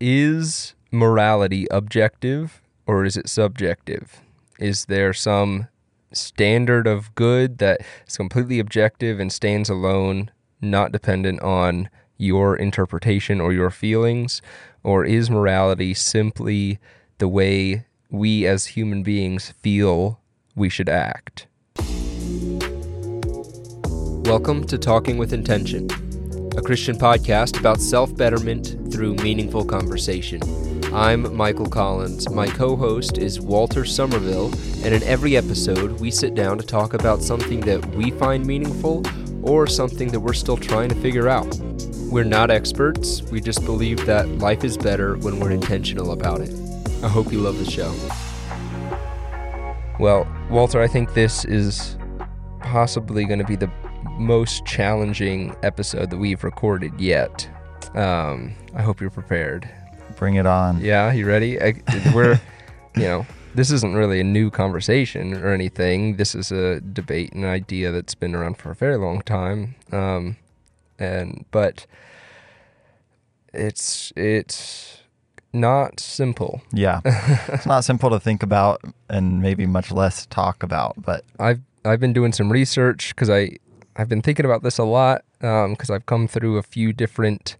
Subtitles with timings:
[0.00, 4.22] is morality objective or is it subjective?
[4.58, 5.68] Is there some
[6.12, 10.30] standard of good that is completely objective and stands alone,
[10.62, 14.40] not dependent on your interpretation or your feelings?
[14.82, 16.78] Or is morality simply
[17.18, 20.18] the way we as human beings feel
[20.56, 21.46] we should act?
[24.24, 25.88] Welcome to Talking with Intention,
[26.60, 30.42] a Christian podcast about self betterment through meaningful conversation.
[30.94, 32.28] I'm Mikel Collins.
[32.28, 34.52] My co host is Walter Somerville,
[34.84, 39.02] and in every episode, we sit down to talk about something that we find meaningful
[39.42, 41.48] or something that we're still trying to figure out.
[42.10, 46.54] We're not experts, we just believe that life is better when we're intentional about it.
[47.02, 47.90] I hope you love the show.
[49.98, 51.96] Well, Walter, I think this is
[52.60, 53.70] possibly going to be the
[54.20, 57.48] most challenging episode that we've recorded yet.
[57.94, 59.68] Um, I hope you're prepared.
[60.16, 60.80] Bring it on.
[60.80, 61.60] Yeah, you ready?
[61.60, 61.74] I,
[62.14, 62.38] we're,
[62.96, 66.16] you know, this isn't really a new conversation or anything.
[66.16, 69.74] This is a debate and idea that's been around for a very long time.
[69.90, 70.36] Um,
[70.98, 71.86] and but
[73.54, 74.98] it's it's
[75.54, 76.60] not simple.
[76.72, 77.00] Yeah.
[77.04, 82.00] it's not simple to think about and maybe much less talk about, but I've I've
[82.00, 83.56] been doing some research because I
[84.00, 87.56] I've been thinking about this a lot because um, I've come through a few different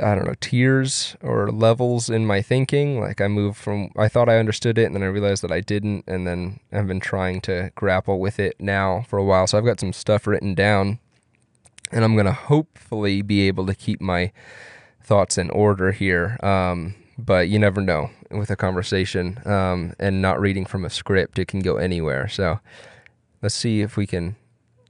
[0.00, 3.00] I don't know tiers or levels in my thinking.
[3.00, 5.60] Like I moved from I thought I understood it and then I realized that I
[5.60, 9.48] didn't, and then I've been trying to grapple with it now for a while.
[9.48, 11.00] So I've got some stuff written down,
[11.90, 14.30] and I'm gonna hopefully be able to keep my
[15.02, 16.38] thoughts in order here.
[16.40, 21.40] Um, but you never know with a conversation um, and not reading from a script,
[21.40, 22.28] it can go anywhere.
[22.28, 22.60] So
[23.42, 24.36] let's see if we can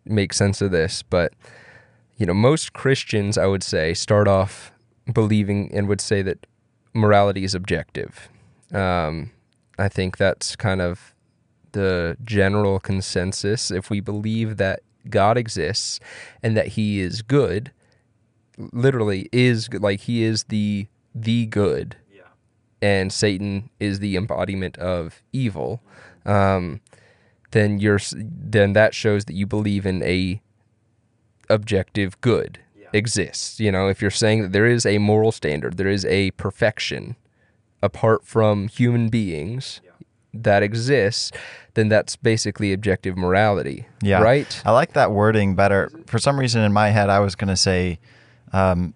[0.06, 1.02] make sense of this.
[1.02, 1.32] But
[2.16, 4.72] you know, most Christians, I would say, start off
[5.12, 6.46] believing and would say that
[6.94, 8.28] morality is objective.
[8.72, 9.32] Um,
[9.78, 11.14] I think that's kind of
[11.72, 13.70] the general consensus.
[13.70, 14.80] If we believe that
[15.10, 16.00] God exists
[16.42, 17.70] and that He is good,
[18.72, 22.22] literally is like He is the the good, yeah.
[22.82, 25.82] and Satan is the embodiment of evil.
[26.24, 26.80] Um,
[27.52, 30.40] then you're then that shows that you believe in a
[31.48, 32.58] objective good
[32.92, 33.60] exists.
[33.60, 37.16] You know, if you're saying that there is a moral standard, there is a perfection
[37.82, 39.90] apart from human beings yeah.
[40.32, 41.30] that exists,
[41.74, 43.86] then that's basically objective morality.
[44.02, 44.22] Yeah.
[44.22, 44.62] Right?
[44.64, 45.90] I like that wording better.
[46.06, 47.98] For some reason in my head, I was going to say
[48.52, 48.94] um,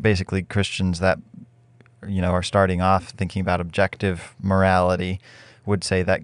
[0.00, 1.18] basically Christians that,
[2.06, 5.20] you know, are starting off thinking about objective morality
[5.66, 6.20] would say that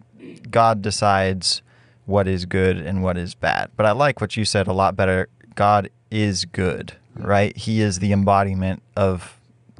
[0.51, 1.63] God decides
[2.07, 3.71] what is good and what is bad.
[3.77, 5.29] But I like what you said a lot better.
[5.55, 7.57] God is good, right?
[7.57, 9.39] He is the embodiment of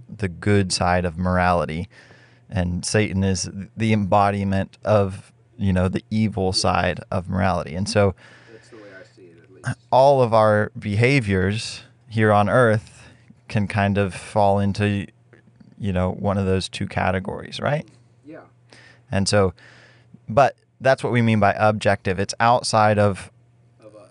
[0.09, 1.89] the good side of morality,
[2.49, 7.75] and Satan is the embodiment of you know the evil side of morality.
[7.75, 8.15] And so,
[9.91, 13.09] all of our behaviors here on Earth
[13.49, 15.07] can kind of fall into
[15.79, 17.89] you know one of those two categories, right?
[18.25, 18.41] Yeah.
[19.11, 19.55] And so,
[20.31, 22.19] but that's what we mean by objective.
[22.19, 23.31] It's outside of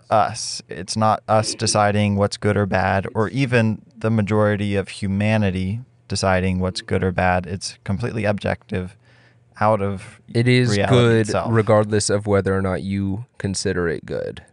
[0.09, 0.61] us.
[0.69, 6.59] It's not us deciding what's good or bad, or even the majority of humanity deciding
[6.59, 7.45] what's good or bad.
[7.45, 8.95] It's completely objective,
[9.59, 11.49] out of it is good itself.
[11.51, 14.43] regardless of whether or not you consider it good.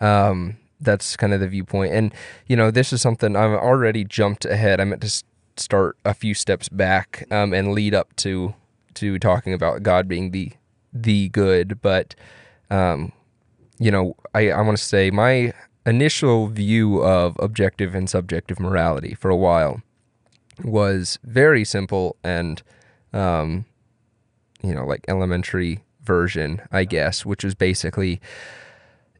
[0.00, 2.14] Um, that's kind of the viewpoint, and
[2.46, 4.80] you know this is something I've already jumped ahead.
[4.80, 5.22] I meant to
[5.56, 8.54] start a few steps back um, and lead up to
[8.94, 10.52] to talking about God being the
[10.92, 12.14] the good, but
[12.70, 13.12] um,
[13.78, 15.52] you know, I, I want to say my
[15.86, 19.82] initial view of objective and subjective morality for a while
[20.64, 22.62] was very simple and,
[23.12, 23.64] um,
[24.62, 28.20] you know, like elementary version, I guess, which was basically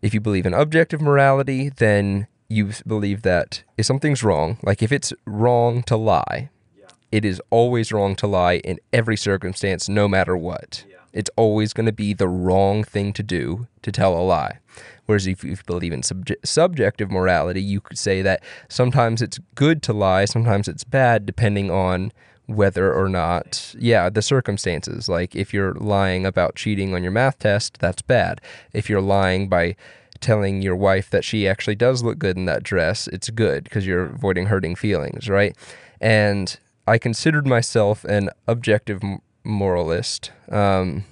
[0.03, 4.91] if you believe in objective morality, then you believe that if something's wrong, like if
[4.91, 6.87] it's wrong to lie, yeah.
[7.13, 10.85] it is always wrong to lie in every circumstance, no matter what.
[10.89, 14.59] Yeah it's always going to be the wrong thing to do to tell a lie.
[15.07, 19.83] Whereas if you believe in subje- subjective morality, you could say that sometimes it's good
[19.85, 22.13] to lie, sometimes it's bad, depending on
[22.47, 25.09] whether or not, yeah, the circumstances.
[25.09, 28.41] Like if you're lying about cheating on your math test, that's bad.
[28.73, 29.77] If you're lying by
[30.21, 33.87] telling your wife that she actually does look good in that dress, it's good because
[33.87, 35.55] you're avoiding hurting feelings, right?
[36.01, 39.03] And I considered myself an objective
[39.49, 40.31] moralist.
[40.51, 41.05] Um,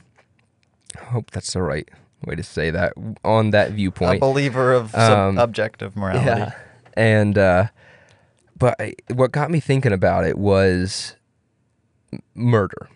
[1.01, 1.89] I hope that's the right
[2.25, 2.93] way to say that
[3.25, 4.17] on that viewpoint.
[4.17, 6.27] A believer of um, objective morality.
[6.27, 6.53] Yeah.
[6.95, 7.67] And uh,
[8.59, 11.17] but I, what got me thinking about it was
[12.13, 12.89] m- murder.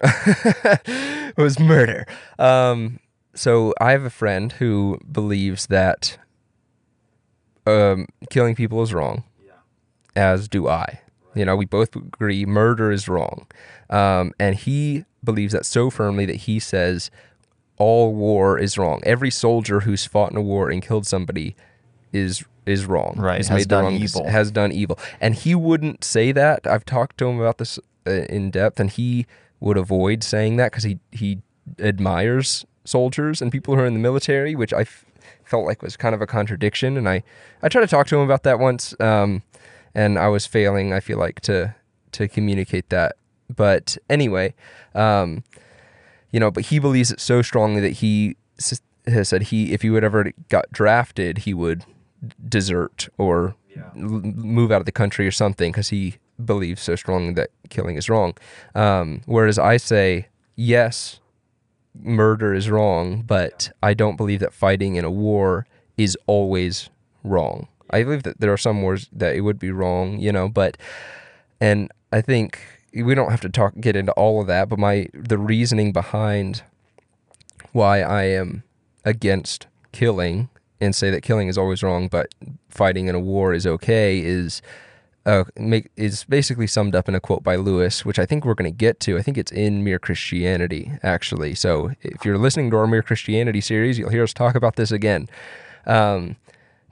[1.36, 2.06] was murder.
[2.38, 3.00] Um,
[3.34, 6.18] so I have a friend who believes that
[7.66, 9.24] um, killing people is wrong,
[10.16, 11.00] as do I.
[11.34, 13.46] You know, we both agree murder is wrong.
[13.90, 17.10] Um, and he believes that so firmly that he says
[17.76, 19.00] all war is wrong.
[19.04, 21.56] Every soldier who's fought in a war and killed somebody
[22.12, 23.14] is is wrong.
[23.18, 24.26] Right, Has, has made the done wrong evil.
[24.28, 24.98] has done evil.
[25.20, 26.66] And he wouldn't say that.
[26.66, 29.26] I've talked to him about this uh, in depth, and he
[29.60, 31.40] would avoid saying that because he he
[31.78, 35.04] admires soldiers and people who are in the military, which I f-
[35.42, 36.96] felt like was kind of a contradiction.
[36.96, 37.22] And I
[37.62, 39.42] I tried to talk to him about that once, um,
[39.94, 40.92] and I was failing.
[40.92, 41.74] I feel like to
[42.12, 43.16] to communicate that.
[43.54, 44.54] But anyway,
[44.94, 45.44] um,
[46.30, 48.36] you know, but he believes it so strongly that he
[49.06, 51.84] has said he, if he would ever got drafted, he would
[52.48, 53.54] desert or
[53.96, 57.96] l- move out of the country or something because he believes so strongly that killing
[57.96, 58.34] is wrong.
[58.74, 61.20] Um, whereas I say, yes,
[61.94, 66.90] murder is wrong, but I don't believe that fighting in a war is always
[67.22, 67.68] wrong.
[67.94, 70.76] I believe that there are some wars that it would be wrong, you know, but
[71.60, 72.60] and I think
[72.92, 76.62] we don't have to talk get into all of that, but my the reasoning behind
[77.72, 78.62] why I am
[79.04, 80.48] against killing
[80.80, 82.34] and say that killing is always wrong, but
[82.68, 84.60] fighting in a war is okay is
[85.26, 88.54] uh, make is basically summed up in a quote by Lewis, which I think we're
[88.54, 89.16] going to get to.
[89.16, 91.54] I think it's in Mere Christianity, actually.
[91.54, 94.90] So if you're listening to our Mere Christianity series, you'll hear us talk about this
[94.90, 95.28] again.
[95.86, 96.36] Um,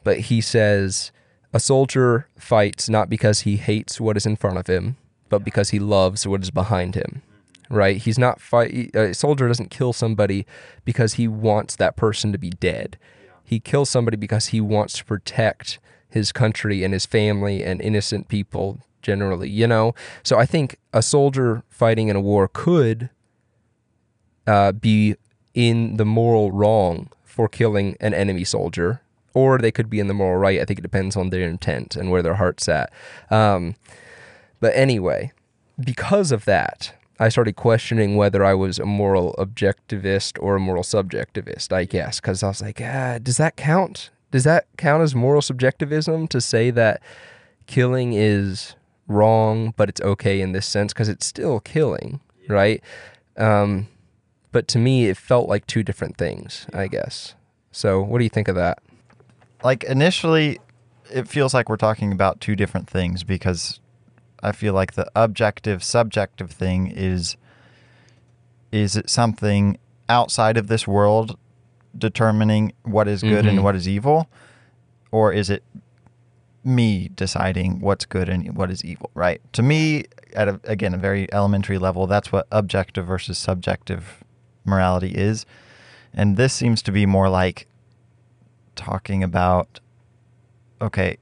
[0.04, 1.12] but he says
[1.52, 4.96] a soldier fights not because he hates what is in front of him,
[5.28, 7.22] but because he loves what is behind him.
[7.68, 7.96] Right?
[7.96, 8.94] He's not fight.
[8.94, 10.46] A soldier doesn't kill somebody
[10.84, 12.98] because he wants that person to be dead.
[13.44, 15.78] He kills somebody because he wants to protect
[16.08, 19.48] his country and his family and innocent people generally.
[19.48, 19.94] You know.
[20.22, 23.08] So I think a soldier fighting in a war could
[24.46, 25.16] uh, be
[25.54, 29.01] in the moral wrong for killing an enemy soldier,
[29.34, 30.60] or they could be in the moral right.
[30.60, 32.92] I think it depends on their intent and where their heart's at.
[33.30, 33.74] Um,
[34.60, 35.32] but anyway,
[35.80, 40.82] because of that, I started questioning whether I was a moral objectivist or a moral
[40.82, 44.10] subjectivist, I guess, because I was like, ah, does that count?
[44.30, 47.02] Does that count as moral subjectivism to say that
[47.66, 48.74] killing is
[49.06, 50.92] wrong, but it's okay in this sense?
[50.92, 52.82] Because it's still killing, right?
[53.36, 53.88] Um,
[54.52, 57.34] but to me, it felt like two different things, I guess.
[57.70, 58.78] So, what do you think of that?
[59.64, 60.58] Like initially
[61.10, 63.80] it feels like we're talking about two different things because
[64.42, 67.36] I feel like the objective subjective thing is
[68.70, 69.78] is it something
[70.08, 71.38] outside of this world
[71.96, 73.48] determining what is good Mhm.
[73.48, 74.28] and what is evil?
[75.10, 75.62] Or is it
[76.64, 79.40] me deciding what's good and what is evil right?
[79.52, 80.04] To me
[80.34, 84.24] at a, again a very elementary level that's what objective versus subjective
[84.64, 85.44] morality is.
[86.14, 87.66] And this seems to be more like
[88.82, 89.80] talking about
[90.80, 91.16] okay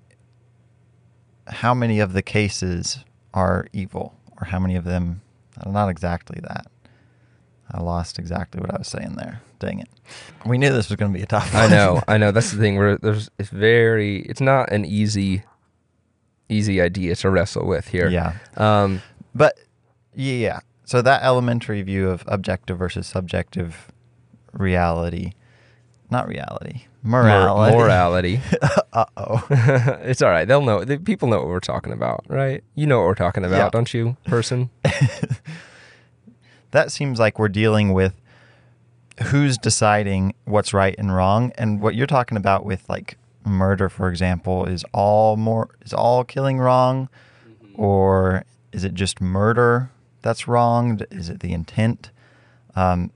[1.46, 3.04] how many of the cases
[3.34, 5.20] are evil or how many of them
[5.66, 6.66] not exactly that
[7.70, 9.88] i lost exactly what i was saying there dang it
[10.46, 12.32] we knew this was going to be a tough I know, I know.
[12.32, 12.76] That's the thing.
[12.76, 15.44] Where there's, it's very, it's not an easy,
[16.48, 18.08] easy idea to wrestle with here.
[18.08, 19.02] yeah Um,
[19.34, 19.58] but
[20.14, 23.92] yeah so that elementary view of objective versus subjective
[24.52, 25.32] reality
[26.10, 28.40] not reality mor- morality morality.
[28.92, 29.46] uh-oh
[30.02, 30.46] it's all right.
[30.46, 30.84] They'll know.
[30.84, 32.62] The people know what we're talking about, right?
[32.74, 33.70] You know what we're talking about, Yeah.
[33.70, 34.70] don't you, person?
[36.70, 38.14] that seems like we're dealing with
[39.24, 44.08] who's deciding what's right and wrong and what you're talking about with like murder for
[44.08, 47.08] example is all more is all killing wrong
[47.74, 49.90] or is it just murder
[50.22, 52.10] that's wrong is it the intent
[52.76, 53.10] um,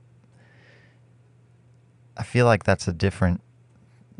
[2.17, 3.41] i feel like that's a different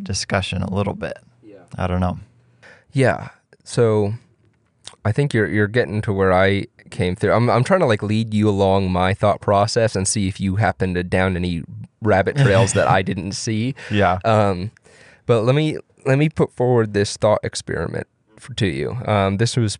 [0.01, 1.63] discussion a little bit Yeah.
[1.77, 2.19] i don't know
[2.93, 3.29] Yeah.
[3.63, 4.13] So
[5.03, 7.33] I think you're you're getting to where I came through.
[7.33, 10.57] I'm I'm trying to like lead you along my thought process and see if you
[10.57, 11.63] happen to down any
[12.01, 13.73] rabbit trails that I didn't see.
[13.91, 14.69] yeah Um,
[15.25, 18.97] but let me let me put forward this thought experiment for, to you.
[19.05, 19.79] Um, this was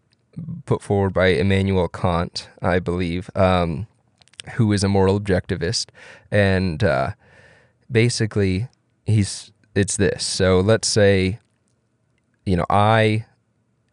[0.65, 3.85] put forward by Immanuel Kant, I believe, um,
[4.55, 5.85] who is a moral objectivist,
[6.31, 7.11] and uh,
[7.91, 8.67] basically
[9.05, 10.25] he's it's this.
[10.25, 11.39] So let's say,
[12.45, 13.25] you know, I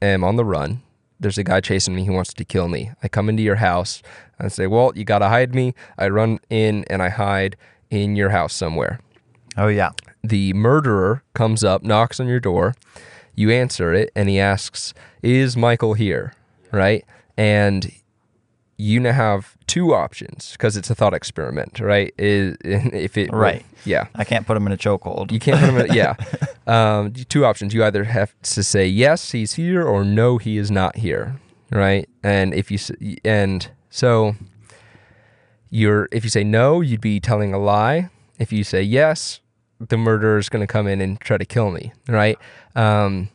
[0.00, 0.82] am on the run.
[1.18, 2.04] There's a guy chasing me.
[2.04, 2.90] He wants to kill me.
[3.02, 4.02] I come into your house
[4.38, 7.56] and say, "Well, you gotta hide me." I run in and I hide
[7.90, 9.00] in your house somewhere
[9.56, 9.90] oh yeah
[10.24, 12.74] the murderer comes up, knocks on your door,
[13.34, 16.34] You answer it, and he asks, "Is Mikel here?"
[16.70, 17.04] Right,
[17.36, 17.90] and
[18.76, 22.12] you now have two options because it's a thought experiment, right?
[22.18, 23.64] Is if it Right.
[23.84, 24.06] yeah.
[24.14, 25.30] I can't put him in a chokehold.
[25.30, 25.94] You can't put him in.
[25.94, 26.14] Yeah,
[26.66, 27.74] um, two options.
[27.74, 31.40] You either have to say yes, he's here, or no, he is not here.
[31.70, 32.78] Right, and if you
[33.24, 34.34] and so
[35.70, 38.10] you're if you say no, you'd be telling a lie.
[38.38, 39.40] If you say yes,
[39.80, 41.92] the murderer is going to come in and try to kill me.
[42.08, 42.38] Right,
[42.76, 43.30] um,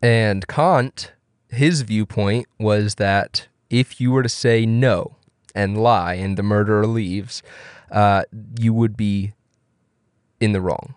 [0.00, 1.12] and Kant,
[1.50, 5.16] his viewpoint was that if you were to say no
[5.54, 7.42] and lie, and the murderer leaves,
[7.90, 8.22] uh,
[8.60, 9.32] you would be
[10.40, 10.94] in the wrong.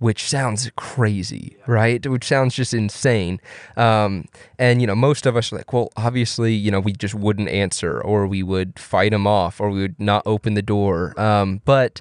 [0.00, 2.06] Which sounds crazy, right?
[2.06, 3.40] Which sounds just insane.
[3.76, 4.26] Um,
[4.56, 7.48] and, you know, most of us are like, well, obviously, you know, we just wouldn't
[7.48, 11.20] answer or we would fight him off or we would not open the door.
[11.20, 12.00] Um, but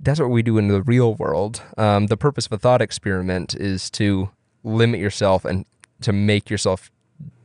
[0.00, 1.60] that's what we do in the real world.
[1.76, 4.30] Um, the purpose of a thought experiment is to
[4.62, 5.66] limit yourself and
[6.00, 6.90] to make yourself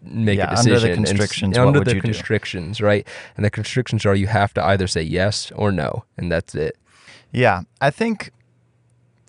[0.01, 0.91] make Yeah, a under the decision.
[0.97, 2.07] and constrictions, what under would the you do?
[2.07, 3.07] constrictions, right?
[3.35, 6.77] And the constrictions are you have to either say yes or no, and that's it.
[7.31, 8.31] Yeah, I think,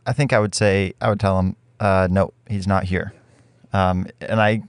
[0.07, 3.13] I think I would say I would tell him, uh, no, he's not here.
[3.73, 4.63] Um, and I,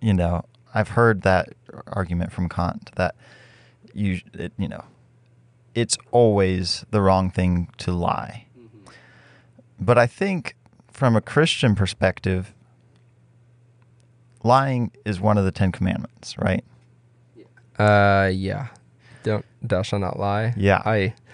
[0.00, 1.50] you know, I've heard that
[1.88, 3.14] argument from Kant that
[3.94, 4.84] you, it, you know,
[5.74, 8.46] it's always the wrong thing to lie.
[9.78, 10.56] But I think
[10.92, 12.52] from a Christian perspective,
[14.42, 16.64] lying is one of the Ten Commandments, right?
[17.78, 18.68] Uh, yeah.
[19.22, 20.54] Don't thou shalt not lie.
[20.56, 20.82] Yeah.
[20.84, 21.14] I.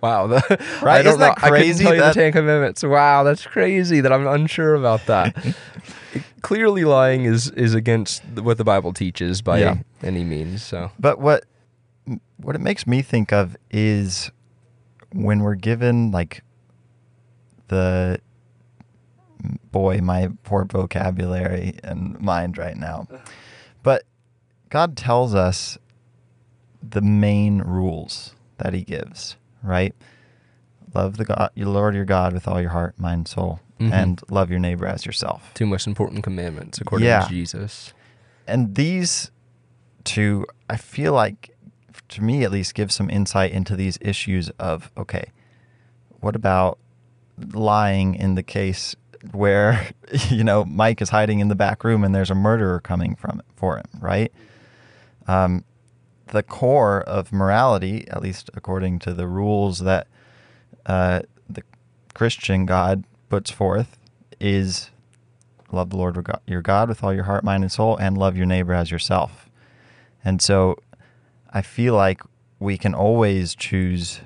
[0.00, 0.36] Wow, the,
[0.80, 1.00] Right?
[1.00, 1.46] I don't Isn't that know.
[1.46, 2.84] I crazy you that- the Ten Commandments.
[2.84, 5.34] Wow, that's crazy that I'm unsure about that.
[6.42, 9.78] Clearly, lying is is against what the Bible teaches by Yeah.
[10.04, 10.62] any means.
[10.62, 11.44] So But what
[12.36, 14.30] what it makes me think of is
[15.12, 16.42] when we're given like
[17.68, 18.20] the
[19.72, 23.06] boy my poor vocabulary and mind right now.
[23.82, 24.04] But
[24.70, 25.78] God tells us
[26.82, 29.94] the main rules that he gives, right?
[30.94, 33.92] Love the God, your Lord your God with all your heart, mind, soul, Mhm.
[33.92, 35.50] and love your neighbor as yourself.
[35.54, 37.20] two most important commandments according Yeah.
[37.20, 37.92] to Jesus.
[38.48, 39.30] and these
[40.04, 41.50] two i feel like
[42.08, 45.32] to me at least give some insight into these issues of okay
[46.20, 46.78] what about
[47.52, 48.94] lying in the case
[49.32, 49.90] where
[50.28, 53.42] you know mike is hiding in the back room and there's a murderer coming from
[53.54, 54.32] for him right
[55.26, 55.64] um,
[56.28, 60.06] the core of morality at least according to the rules that
[60.86, 61.62] uh, the
[62.14, 63.98] christian god puts forth
[64.40, 64.90] is
[65.72, 68.16] love the Lord your God- your God with all your heart, mind, and soul, and
[68.16, 69.48] love your neighbor as yourself.
[70.24, 70.78] And so
[71.52, 72.22] I feel like
[72.58, 74.20] we can always choose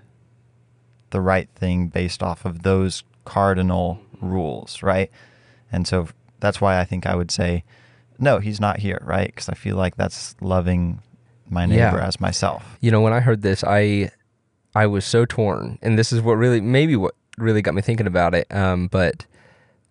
[1.10, 5.10] the right thing based off of those cardinal rules, right?
[5.72, 6.08] And so
[6.40, 7.64] that's why I think I would say,
[8.18, 9.26] no, he's not here, right?
[9.26, 11.00] Because I feel like that's loving
[11.48, 11.86] my Yeah.
[11.90, 12.76] neighbor as myself.
[12.80, 14.10] You know, when I heard this, I
[14.74, 18.06] I was so torn, and this is what really maybe what really got me thinking
[18.06, 18.46] about it.
[18.54, 19.26] Um, but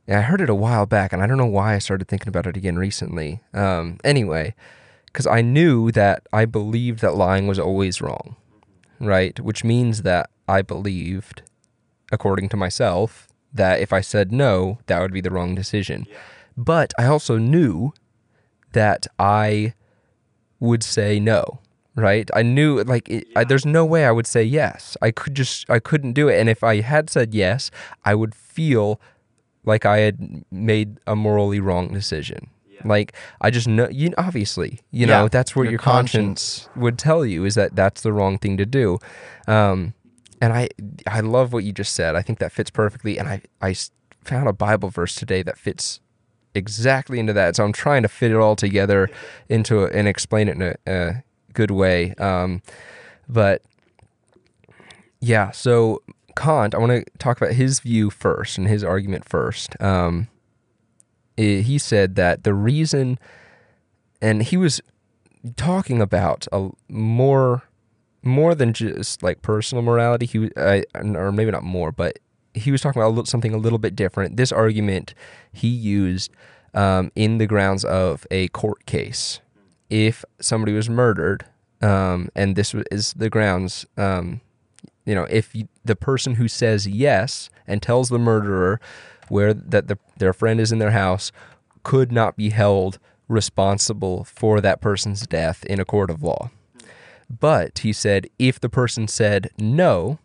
[0.08, 2.48] I heard it a while back, and I don't know why I started thinking about
[2.48, 3.42] it again recently.
[3.54, 4.56] Um, anyway,
[5.06, 8.36] because I knew that I believed that lying was always wrong,
[9.00, 9.40] right?
[9.40, 11.42] Which means that I believed,
[12.12, 16.06] according to myself, that if I said no, that would be the wrong decision.
[16.56, 17.94] But I also knew
[18.74, 19.74] that I
[20.60, 21.60] would say no
[22.00, 22.30] right?
[22.34, 24.98] I knew like it, I, there's no way i would say yes.
[25.02, 26.40] I could just i couldn't do it.
[26.40, 27.72] And if i had said yes
[28.06, 29.00] i would feel
[29.66, 32.50] like i had made a morally wrong decision.
[32.86, 37.26] Like i just know you obviously you know that's what your your, conscience, would tell
[37.26, 39.00] you is that that's the wrong thing to do.
[39.48, 39.94] Um
[40.42, 40.70] and i
[41.08, 43.76] i love what you just said i think that fits perfectly and I I
[44.24, 46.00] found a bible verse today that fits
[46.54, 47.56] exactly into that.
[47.56, 49.10] So I'm trying to fit it all together
[49.48, 52.14] into a, and explain it in a, a good way.
[52.16, 52.62] Um,
[53.28, 53.64] but
[55.20, 56.02] yeah, so
[56.36, 59.80] Kant, I want to talk about his view first and his argument first.
[59.82, 60.28] Um,
[61.36, 63.18] he said that the reason,
[64.22, 64.82] and he was
[65.56, 67.64] talking about a more
[68.24, 70.26] more than just like personal morality.
[70.26, 72.20] He I, or maybe not more, but
[72.54, 74.38] he was talking about something a little bit different.
[74.38, 75.14] This argument
[75.52, 76.32] he used
[76.74, 79.40] um, in the grounds of a court case.
[79.90, 81.46] If somebody was murdered,
[81.82, 84.42] um, and this is the grounds, um,
[85.06, 88.80] you know, if you, the person who says yes and tells the murderer
[89.30, 91.32] where that the, their friend is in their house
[91.84, 96.52] could not be held responsible for that person's death in a court of law.
[97.30, 100.20] But he said if the person said no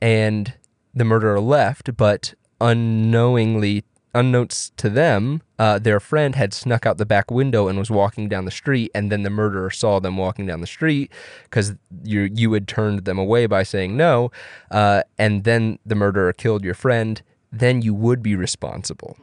[0.00, 0.54] and
[0.94, 3.84] the murderer left, but unknowingly
[4.14, 8.28] unbeknownst to them, uh, their friend had snuck out the back window and was walking
[8.28, 11.12] down the street, and then the murderer saw them walking down the street
[11.44, 14.30] because you you had turned them away by saying no,
[14.70, 17.22] uh, and then the murderer killed your friend.
[17.52, 19.16] Then you would be responsible.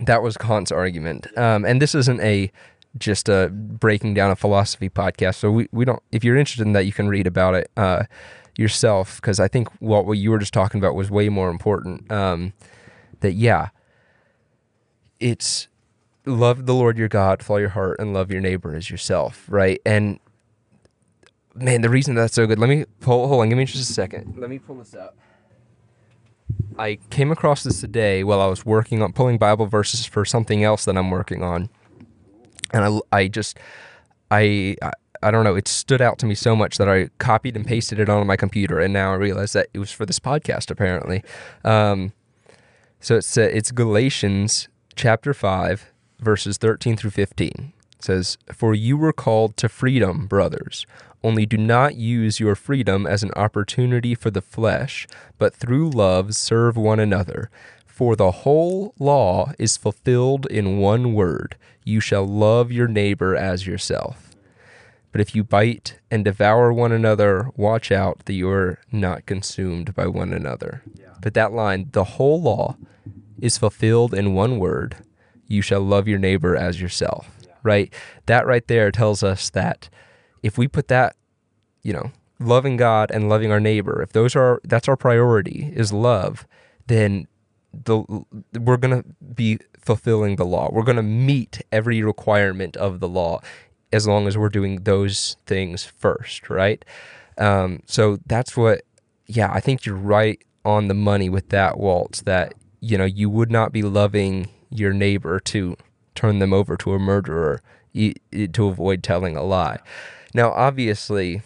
[0.00, 2.50] That was Kant's argument, um, and this isn't a
[2.98, 5.36] just a breaking down a philosophy podcast.
[5.36, 6.02] So we, we don't.
[6.12, 8.04] If you're interested in that, you can read about it uh,
[8.56, 12.10] yourself because I think what, what you were just talking about was way more important.
[12.10, 12.52] Um,
[13.20, 13.68] that yeah,
[15.20, 15.68] it's
[16.26, 19.46] love the Lord your God with all your heart and love your neighbor as yourself,
[19.48, 19.80] right?
[19.84, 20.18] And
[21.54, 22.58] man, the reason that's so good.
[22.58, 23.48] Let me hold, hold on.
[23.48, 24.36] Give me just a second.
[24.38, 25.16] Let me pull this up.
[26.78, 30.62] I came across this today while I was working on pulling Bible verses for something
[30.62, 31.70] else that I'm working on,
[32.74, 33.58] and I, I just,
[34.30, 35.56] I, I, I don't know.
[35.56, 38.36] It stood out to me so much that I copied and pasted it on my
[38.36, 41.24] computer, and now I realize that it was for this podcast apparently.
[41.64, 42.12] Um,
[43.00, 47.72] so it's uh, it's Galatians chapter five, verses thirteen through fifteen.
[47.98, 50.86] It says, "For you were called to freedom, brothers."
[51.22, 56.34] Only do not use your freedom as an opportunity for the flesh, but through love
[56.34, 57.48] serve one another.
[57.94, 63.68] For the whole law is fulfilled in one word you shall love your neighbor as
[63.68, 64.32] yourself.
[65.12, 69.94] But if you bite and devour one another, watch out that you are not consumed
[69.94, 70.82] by one another.
[70.96, 71.10] Yeah.
[71.22, 72.76] But that line, the whole law
[73.40, 74.96] is fulfilled in one word
[75.46, 77.30] you shall love your neighbor as yourself.
[77.46, 77.52] Yeah.
[77.62, 77.94] Right?
[78.26, 79.88] That right there tells us that
[80.42, 81.14] if we put that,
[81.84, 82.10] you know,
[82.40, 86.44] loving God and loving our neighbor, if those are that's our priority is love,
[86.88, 87.28] then
[87.84, 88.24] the
[88.58, 90.70] we're going to be fulfilling the law.
[90.72, 93.40] We're going to meet every requirement of the law
[93.92, 96.84] as long as we're doing those things first, right?
[97.38, 98.82] Um, so that's what
[99.26, 102.54] yeah, I think you're right on the money with that Waltz that
[102.84, 105.76] you know, you would not be loving your neighbor to
[106.14, 107.62] turn them over to a murderer
[107.94, 109.78] to avoid telling a lie.
[110.34, 111.42] Now, obviously,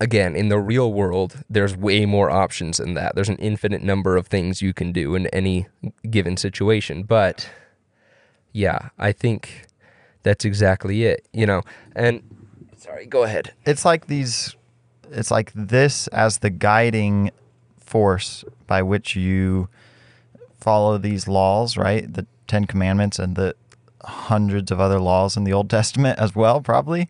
[0.00, 3.14] again, in the real world, there's way more options than that.
[3.14, 5.66] There's an infinite number of things you can do in any
[6.08, 7.02] given situation.
[7.02, 7.48] But
[8.52, 9.66] yeah, I think
[10.22, 11.62] that's exactly it, you know.
[11.94, 12.22] And
[12.76, 13.52] sorry, go ahead.
[13.64, 14.54] It's like these
[15.10, 17.30] it's like this as the guiding
[17.78, 19.68] force by which you
[20.60, 22.12] follow these laws, right?
[22.12, 23.54] The 10 commandments and the
[24.02, 27.08] hundreds of other laws in the Old Testament as well, probably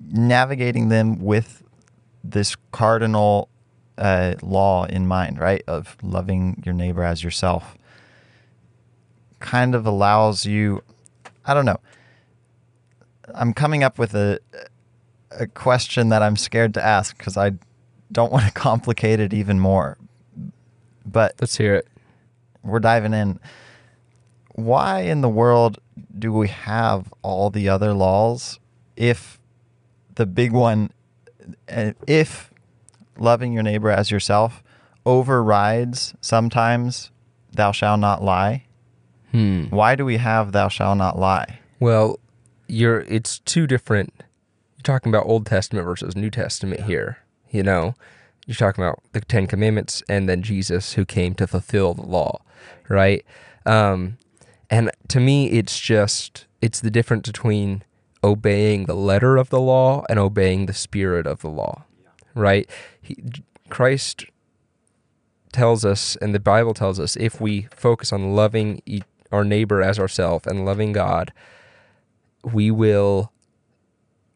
[0.00, 1.59] navigating them with
[2.22, 3.48] this cardinal
[3.98, 5.62] uh, law in mind, right?
[5.66, 7.76] Of loving your neighbor as yourself
[9.40, 10.82] kind of allows you,
[11.44, 11.80] I don't know.
[13.34, 14.38] I'm coming up with a,
[15.30, 17.52] a question that I'm scared to ask because I
[18.12, 19.98] don't want to complicate it even more.
[21.04, 21.88] But let's hear it.
[22.62, 23.40] We're diving in.
[24.54, 25.78] Why in the world
[26.18, 28.58] do we have all the other laws
[28.96, 29.40] if
[30.16, 30.90] the big one,
[31.68, 32.50] if
[33.18, 34.62] loving your neighbor as yourself
[35.06, 37.10] overrides sometimes
[37.52, 38.64] thou shalt not lie.
[39.32, 39.64] Hmm.
[39.64, 41.60] Why do we have thou shalt not lie?
[41.78, 42.18] Well,
[42.66, 44.12] you're it's two different
[44.76, 47.18] you're talking about Old Testament versus New Testament here,
[47.50, 47.94] you know.
[48.46, 52.40] You're talking about the 10 commandments and then Jesus who came to fulfill the law,
[52.88, 53.24] right?
[53.66, 54.16] Um,
[54.70, 57.82] and to me it's just it's the difference between
[58.22, 61.84] obeying the letter of the law and obeying the spirit of the law,
[62.34, 62.68] right?
[63.00, 63.16] He,
[63.68, 64.26] Christ
[65.52, 68.82] tells us, and the Bible tells us, if we focus on loving
[69.32, 71.32] our neighbor as ourselves and loving God,
[72.44, 73.32] we will.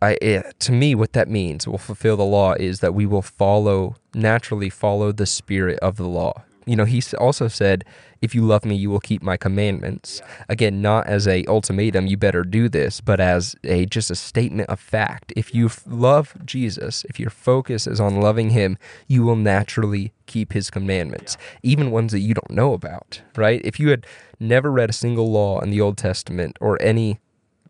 [0.03, 3.07] I, it, eh, to me, what that means, will fulfill the law, is that we
[3.07, 7.85] will follow naturally follow the spirit of the law you know, he also said,
[8.21, 10.45] "If you love me, you will keep my commandments." Yeah.
[10.49, 14.71] Again, not as a ultimatum, you better do this, but as a just a statement
[14.71, 15.33] of fact.
[15.37, 20.53] If you love Jesus, if your focus is on loving Him, you will naturally keep
[20.53, 21.71] His commandments, yeah.
[21.71, 23.23] even ones that you don't know about.
[23.37, 23.61] Right?
[23.65, 24.07] If you had
[24.41, 27.21] never read a single law in the Old Testament or any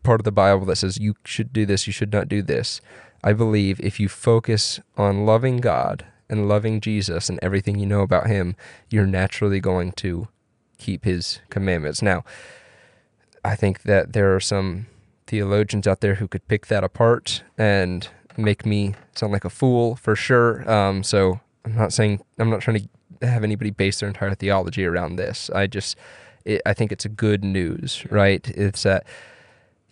[0.03, 2.79] part of the Bible that says you should do this, you should not do this,
[3.23, 8.01] I believe if you focus on loving God and loving Jesus and everything you know
[8.01, 8.55] about him,
[8.89, 10.27] you're naturally going to
[10.77, 12.01] keep his commandments.
[12.01, 12.23] Now,
[13.43, 14.87] I think that there are some
[15.27, 18.07] theologians out there who could pick that apart and
[18.37, 20.69] make me sound like a fool for sure.
[20.69, 22.89] Um, so I'm not saying, I'm not trying
[23.21, 25.49] to have anybody base their entire theology around this.
[25.51, 25.97] I just,
[26.43, 28.47] it, I think it's a good news, right?
[28.49, 29.05] It's that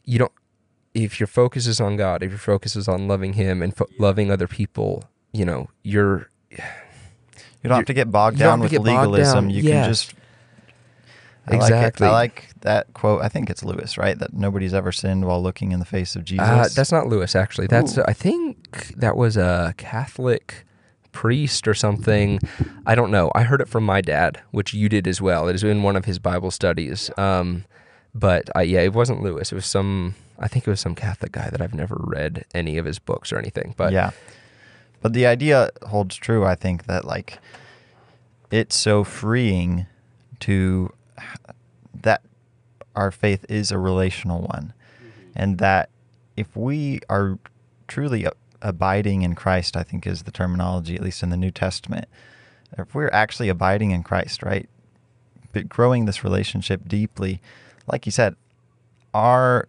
[0.04, 0.32] you don't,
[0.94, 3.88] if your focus is on God, if your focus is on loving Him and fo-
[3.98, 6.58] loving other people, you know, you're you
[7.70, 9.50] don't have to get bogged down with legalism.
[9.50, 9.72] You yes.
[9.72, 10.14] can just
[11.48, 11.62] I like.
[11.62, 12.08] Exactly.
[12.08, 13.22] I like that quote.
[13.22, 14.18] I think it's Lewis, right?
[14.18, 16.48] That nobody's ever sinned while looking in the face of Jesus.
[16.48, 17.68] Uh, that's not Lewis, actually.
[17.68, 18.04] That's Ooh.
[18.08, 20.66] I think that was a Catholic
[21.12, 22.40] priest or something.
[22.86, 23.32] I don't know.
[23.36, 25.48] I heard it from my dad, which you did as well.
[25.48, 27.12] It is in one of his Bible studies.
[27.18, 27.66] Um,
[28.16, 29.52] but I, yeah, it wasn't Lewis.
[29.52, 30.16] It was some.
[30.40, 33.32] I think it was some Catholic guy that I've never read any of his books
[33.32, 33.74] or anything.
[33.78, 34.12] But yeah.
[35.04, 37.38] But the idea holds true, I think, that like
[38.50, 39.86] it's so freeing
[40.40, 40.94] to
[41.94, 42.22] that
[42.96, 44.74] our faith is a relational one.
[44.98, 45.32] Mm-hmm.
[45.36, 45.90] And that
[46.38, 47.38] if we are
[47.90, 48.26] truly
[48.62, 52.08] abiding in Christ, I think is the terminology, at least in the New Testament.
[52.78, 54.70] If we're actually abiding in Christ, right?
[55.52, 57.42] But growing this relationship deeply,
[57.88, 58.38] like you said,
[59.14, 59.68] our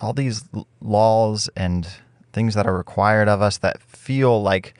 [0.00, 0.44] all these
[0.80, 1.88] laws and
[2.36, 4.74] things that are required of us that feel like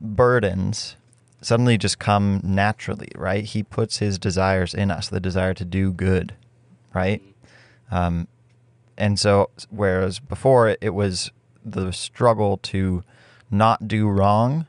[0.00, 0.94] burdens
[1.40, 3.44] suddenly just come naturally, right?
[3.44, 6.36] He puts his desires in us, the desire to do good,
[6.94, 7.20] right?
[7.90, 8.28] Um,
[8.96, 11.32] and so, whereas before it was
[11.64, 13.02] the struggle to
[13.50, 14.68] not do wrong,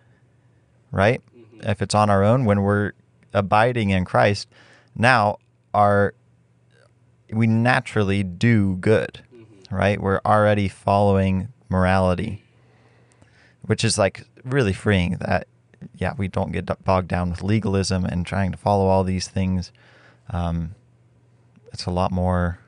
[0.91, 1.21] right?
[1.61, 2.93] If it's on our own, when we're
[3.31, 4.47] abiding in Christ,
[4.95, 5.37] now
[5.75, 6.15] our
[7.31, 9.19] we naturally do good,
[9.69, 10.01] right?
[10.01, 12.43] We're already following morality,
[13.61, 15.47] which is like really freeing that,
[15.95, 19.71] yeah, we don't get bogged down with legalism and trying to follow all these things.
[20.29, 20.75] Um,
[21.71, 22.59] it's a lot more,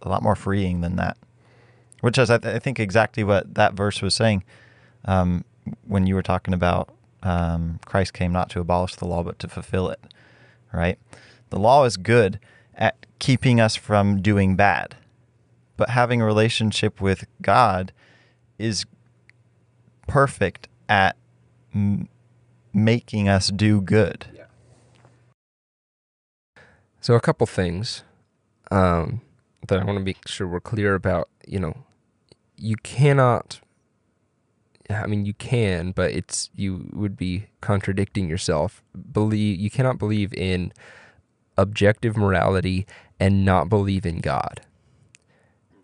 [0.00, 1.16] a lot more freeing than that,
[2.00, 4.44] which is, I, th- I think, exactly what that verse was saying
[5.04, 5.44] um,
[5.86, 6.88] when you were talking about
[7.22, 10.00] um, Christ came not to abolish the law, but to fulfill it,
[10.72, 10.98] right?
[11.50, 12.40] The law is good
[12.74, 14.96] at keeping us from doing bad.
[15.76, 17.92] But having a relationship with God
[18.58, 18.84] is
[20.06, 21.16] perfect at
[21.74, 22.08] m-
[22.72, 24.26] making us do good.
[24.34, 24.44] Yeah.
[27.00, 28.04] So a couple things
[28.70, 29.22] um,
[29.68, 31.28] that I want to make sure we're clear about.
[31.46, 31.76] You know,
[32.56, 33.60] you cannot.
[34.90, 38.82] I mean, you can, but it's you would be contradicting yourself.
[39.12, 40.72] Believe you cannot believe in
[41.56, 42.86] objective morality
[43.18, 44.60] and not believe in God.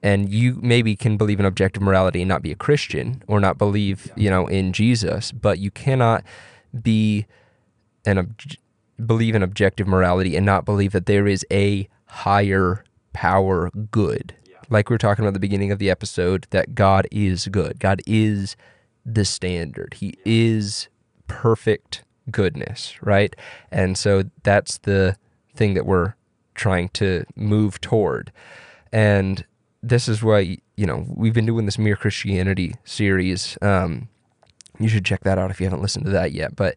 [0.03, 3.59] And you maybe can believe in objective morality and not be a Christian or not
[3.59, 6.23] believe, you know, in Jesus, but you cannot
[6.81, 7.27] be
[8.07, 8.59] an obj-
[9.05, 14.35] believe in objective morality and not believe that there is a higher power good.
[14.71, 17.81] Like we were talking about at the beginning of the episode, that God is good.
[17.81, 18.57] God is
[19.05, 19.95] the standard.
[19.95, 20.89] He is
[21.27, 23.35] perfect goodness, right?
[23.71, 25.17] And so that's the
[25.55, 26.15] thing that we're
[26.55, 28.31] trying to move toward.
[28.93, 29.45] And
[29.89, 33.57] this is why, you know, we've been doing this Mere Christianity series.
[33.63, 34.09] Um,
[34.79, 36.55] you should check that out if you haven't listened to that yet.
[36.57, 36.77] But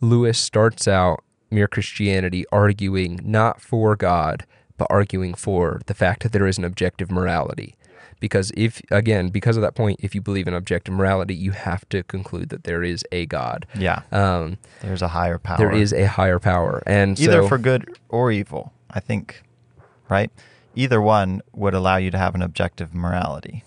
[0.00, 4.46] Lewis starts out Mere Christianity arguing not for God,
[4.76, 7.74] but arguing for the fact that there is an objective morality.
[8.20, 11.88] Because if, again, because of that point, if you believe in objective morality, you have
[11.88, 13.66] to conclude that there is a God.
[13.74, 14.02] Yeah.
[14.12, 15.56] Um, There's a higher power.
[15.56, 16.82] there is a higher power.
[16.86, 19.42] And either so, for good or evil, I think,
[20.10, 20.30] right?
[20.74, 23.64] Either one would allow you to have an objective morality.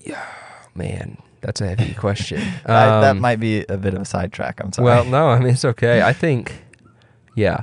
[0.00, 0.24] Yeah,
[0.74, 2.40] man, that's a heavy question.
[2.64, 4.60] I- that Um, might be a bit of a sidetrack.
[4.60, 4.84] I'm sorry.
[4.86, 6.02] Well, no, I mean it's okay.
[6.02, 6.62] I think,
[7.34, 7.60] yeah.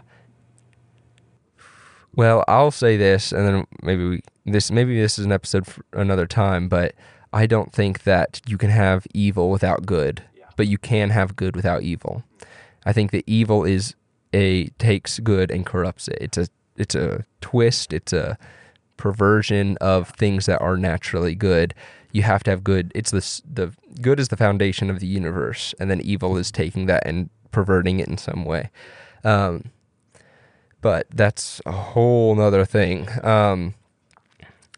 [2.16, 5.84] Well, I'll say this, and then maybe we this maybe this is an episode for
[5.94, 6.68] another time.
[6.70, 6.94] But
[7.32, 10.46] I don't think that you can have evil without good, yeah.
[10.56, 12.24] but you can have good without evil.
[12.86, 13.96] I think that evil is
[14.32, 16.18] a takes good and corrupts it.
[16.22, 17.94] It's a it's a twist.
[17.94, 18.38] It's a
[18.98, 21.74] perversion of things that are naturally good.
[22.12, 22.92] You have to have good.
[22.96, 26.86] It's this the good is the foundation of the universe, and then evil is taking
[26.86, 28.70] that and perverting it in some way.
[29.24, 29.72] Um,
[30.82, 33.08] but that's a whole nother thing.
[33.26, 33.74] Um,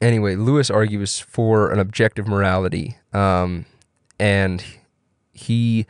[0.01, 3.65] anyway, Lewis argues for an objective morality, um,
[4.19, 4.63] and
[5.33, 5.85] he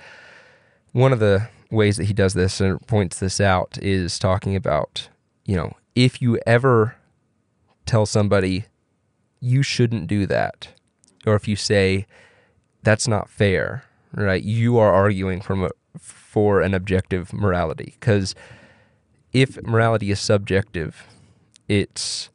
[0.94, 5.10] one of the ways that he does this and points this out is talking about
[5.46, 6.96] you know if you ever
[7.86, 8.66] tell somebody
[9.40, 10.70] you shouldn't do that
[11.26, 12.06] or if you say
[12.84, 17.96] that's not fair right you are arguing from a, for an objective morality.
[18.00, 18.36] Because
[19.32, 21.08] if morality is subjective
[21.68, 22.30] it's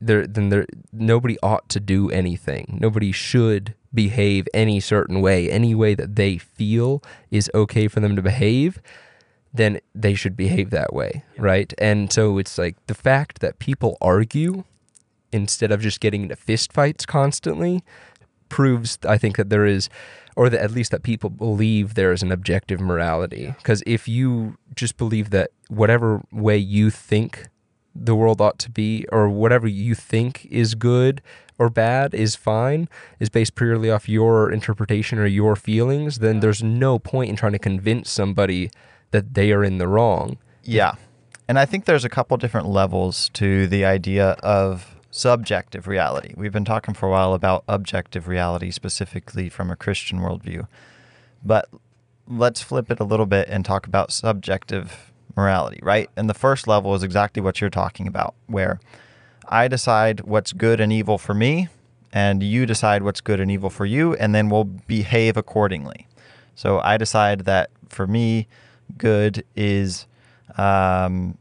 [0.00, 2.78] there then there nobody ought to do anything.
[2.80, 5.50] Nobody should behave any certain way.
[5.50, 8.80] Any way that they feel is okay for them to behave
[9.52, 11.72] then they should behave that way right?
[11.78, 14.64] And so it's like the fact that people argue
[15.32, 17.82] instead of just getting into fistfights constantly
[18.48, 19.90] proves i think that there is
[20.38, 23.52] or that at least that people believe there is an objective morality.
[23.58, 27.48] Because if you just believe that whatever way you think
[27.92, 31.20] the world ought to be or whatever you think is good
[31.58, 36.62] or bad is fine is based purely off your interpretation or your feelings then there's
[36.62, 38.70] no point in trying to convince somebody
[39.10, 40.92] that they are in the wrong Yeah.
[41.48, 46.34] And I think there's a couple different levels to the idea of subjective reality.
[46.36, 50.68] We've been talking for a while about objective reality, specifically from a Christian worldview.
[51.42, 51.68] But
[52.26, 56.10] let's flip it a little bit and talk about subjective morality, right?
[56.16, 58.78] And the first level is exactly what you're talking about, where
[59.48, 61.68] I decide what's good and evil for me,
[62.12, 66.06] and you decide what's good and evil for you, and then we'll behave accordingly.
[66.54, 68.48] So I decide that for me,
[68.96, 70.06] good is
[70.56, 71.36] um,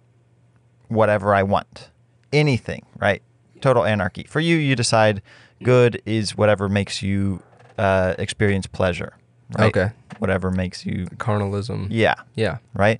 [0.88, 1.89] whatever I want,
[2.31, 3.21] anything, right?
[3.62, 4.23] Total anarchy.
[4.23, 5.21] For you, you decide
[5.63, 7.41] good is whatever makes you
[7.77, 9.13] uh, experience pleasure,
[9.57, 9.67] right?
[9.67, 9.91] Okay.
[10.19, 12.99] Whatever makes you, carnalism yeah, yeah right?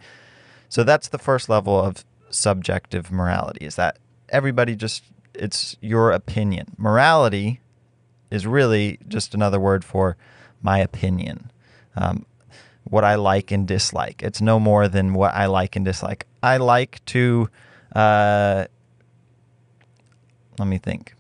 [0.70, 3.98] So that's the first level of subjective morality is that
[4.30, 6.76] everybody just, it's your opinion.
[6.78, 7.62] Morality
[8.30, 10.18] is really just another word for
[10.62, 11.52] my opinion.
[11.96, 12.26] Um,
[12.90, 14.24] what I like and dislike.
[14.24, 16.26] It's no more than what I like and dislike.
[16.42, 17.50] I like to,
[17.96, 18.66] uh,
[20.60, 21.14] let me think.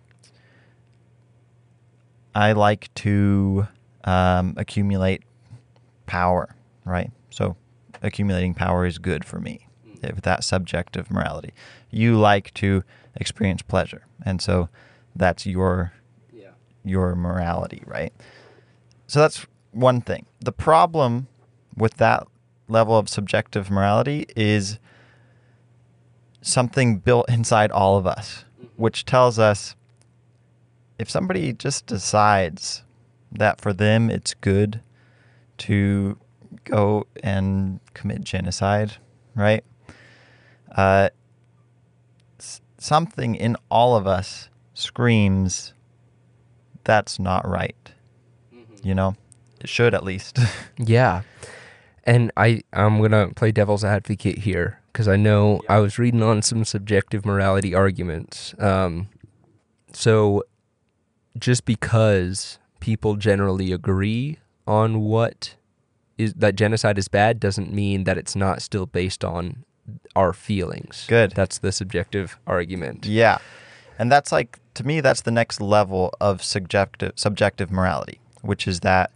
[2.33, 3.67] I like to
[4.03, 5.23] um, accumulate
[6.05, 7.11] power, right?
[7.29, 7.55] So
[8.01, 9.67] accumulating power is good for me,
[10.03, 11.53] if that subjective morality.
[11.91, 12.83] You like to
[13.15, 14.69] experience pleasure, and so
[15.15, 15.93] that's your
[16.31, 16.51] yeah
[16.83, 18.13] your morality, right?
[19.07, 20.25] So that's one thing.
[20.39, 21.27] The problem
[21.77, 22.27] with that
[22.67, 24.79] level of subjective morality is
[26.41, 28.43] something built inside all of us,
[28.75, 29.75] which tells us
[30.99, 32.83] if somebody just decides
[33.31, 34.81] that for them it's good
[35.57, 36.17] to
[36.63, 38.93] go and commit genocide,
[39.35, 39.63] right?
[40.75, 41.09] Uh,
[42.77, 45.73] something in all of us screams
[46.83, 47.75] that's not right.
[48.83, 49.15] You know,
[49.59, 50.39] it should at least.
[50.79, 51.23] Yeah.
[52.07, 56.23] And I I'm going to play devil's advocate here because I know I was reading
[56.23, 58.55] on some subjective morality arguments.
[58.57, 59.09] Um,
[59.93, 60.43] so
[61.37, 65.55] just because people generally agree on what
[66.17, 69.65] is that genocide is bad doesn't mean that it's not still based on
[70.15, 71.05] our feelings.
[71.07, 71.31] Good.
[71.31, 73.05] That's the subjective argument.
[73.05, 73.37] Yeah.
[73.99, 78.79] And that's like to me that's the next level of subjective subjective morality, which is
[78.81, 79.11] that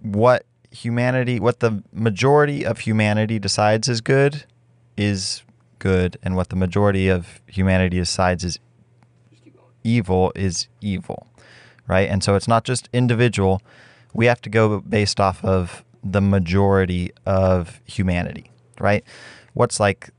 [0.00, 0.44] what
[0.84, 4.44] humanity what the majority of humanity decides is good
[4.96, 5.42] is
[5.78, 8.58] good and what the majority of humanity decides is
[9.86, 11.26] evil is evil.
[11.86, 12.08] Right?
[12.10, 13.62] And so it's not just individual.
[14.12, 19.04] We have to go based off of the majority of humanity, right?
[19.54, 20.10] What's like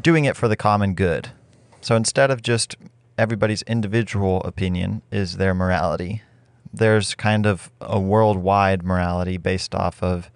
[0.00, 1.30] doing it for the common good.
[1.80, 2.76] So instead of just
[3.16, 6.22] everybody's individual opinion is their morality,
[6.76, 10.30] there's kind of a worldwide morality based off of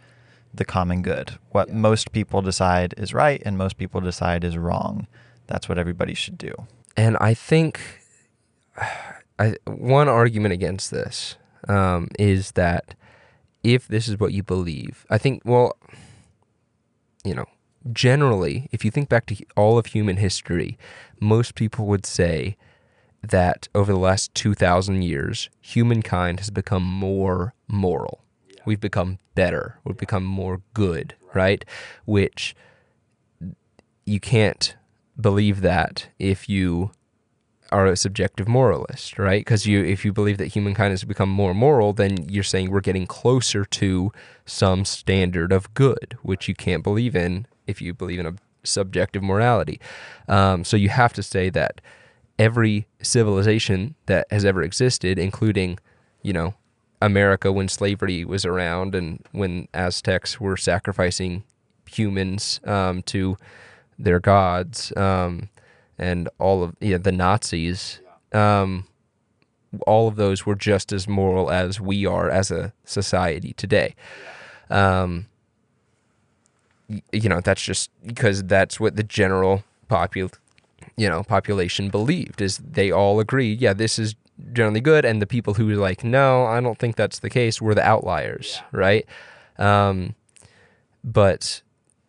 [0.54, 1.38] the common good.
[1.50, 5.06] What most people decide is right and most people decide is wrong.
[5.46, 6.52] That's what everybody should do.
[6.96, 7.80] And I think
[9.38, 11.36] I, one argument against this
[11.68, 12.94] um, is that
[13.62, 15.76] if this is what you believe, I think, well,
[17.24, 17.46] you know,
[17.92, 20.76] generally, if you think back to all of human history,
[21.20, 22.56] most people would say
[23.22, 28.22] that over the last 2,000 years, humankind has become more moral.
[28.64, 29.78] We've become better.
[29.84, 31.64] We've become more good, right?
[32.04, 32.54] Which
[34.04, 34.76] you can't
[35.20, 36.90] believe that if you
[37.70, 39.40] are a subjective moralist, right?
[39.40, 42.80] Because you, if you believe that humankind has become more moral, then you're saying we're
[42.80, 44.10] getting closer to
[44.46, 49.22] some standard of good, which you can't believe in if you believe in a subjective
[49.22, 49.80] morality.
[50.28, 51.80] Um, so you have to say that
[52.38, 55.78] every civilization that has ever existed, including,
[56.22, 56.54] you know,
[57.00, 61.44] America when slavery was around and when Aztecs were sacrificing
[61.86, 63.36] humans um, to
[63.98, 64.92] their gods.
[64.96, 65.48] Um,
[65.98, 68.00] and all of yeah, the Nazis,
[68.32, 68.86] um,
[69.86, 73.94] all of those were just as moral as we are as a society today.
[74.70, 75.26] Um,
[77.12, 80.32] you know, that's just because that's what the general popul,
[80.98, 84.16] you know, population believed is they all agreed, yeah, this is
[84.52, 87.62] generally good, and the people who were like, no, I don't think that's the case,
[87.62, 89.06] were the outliers, right?
[89.58, 90.14] Um,
[91.04, 91.62] but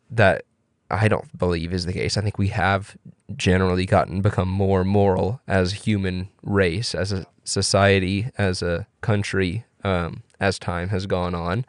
[0.10, 0.44] that
[0.92, 2.18] I don't believe is the case.
[2.18, 2.98] I think we have
[3.36, 9.66] generally gotten become more moral as a human race, as a society, as a country,
[9.84, 11.66] um, as time has gone on.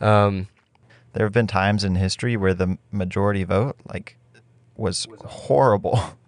[0.00, 0.46] Um,
[1.12, 4.16] there have been times in history where the majority vote like
[4.76, 6.00] was horrible,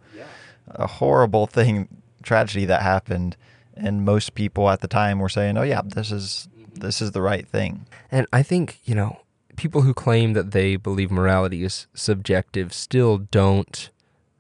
[0.75, 1.89] a horrible thing,
[2.23, 3.37] tragedy that happened,
[3.75, 7.23] and most people at the time were saying, "Oh yeah, this is this is the
[7.23, 9.21] right thing." And I think, you know,
[9.57, 13.91] people who claim that they believe morality is subjective still don't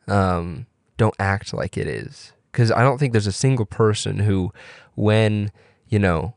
[0.08, 0.66] um,
[0.96, 2.32] don't act like it is.
[2.50, 4.52] Because I don't think there's a single person who,
[4.94, 5.50] when
[5.88, 6.34] you know,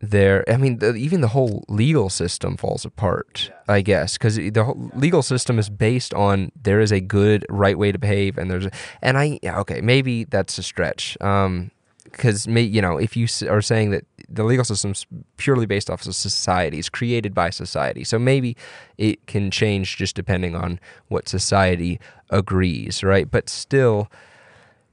[0.00, 0.44] there.
[0.48, 3.50] I mean, the, even the whole legal system falls apart.
[3.68, 7.78] I guess because the whole legal system is based on there is a good right
[7.78, 8.70] way to behave, and there's a,
[9.02, 11.16] and I yeah, okay maybe that's a stretch.
[11.20, 11.70] Um,
[12.04, 15.06] because me, you know if you s- are saying that the legal system's
[15.36, 18.56] purely based off of society it's created by society so maybe
[18.96, 24.08] it can change just depending on what society agrees right but still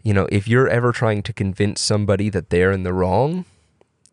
[0.04, 3.46] you know if you're ever trying to convince somebody that they're in the wrong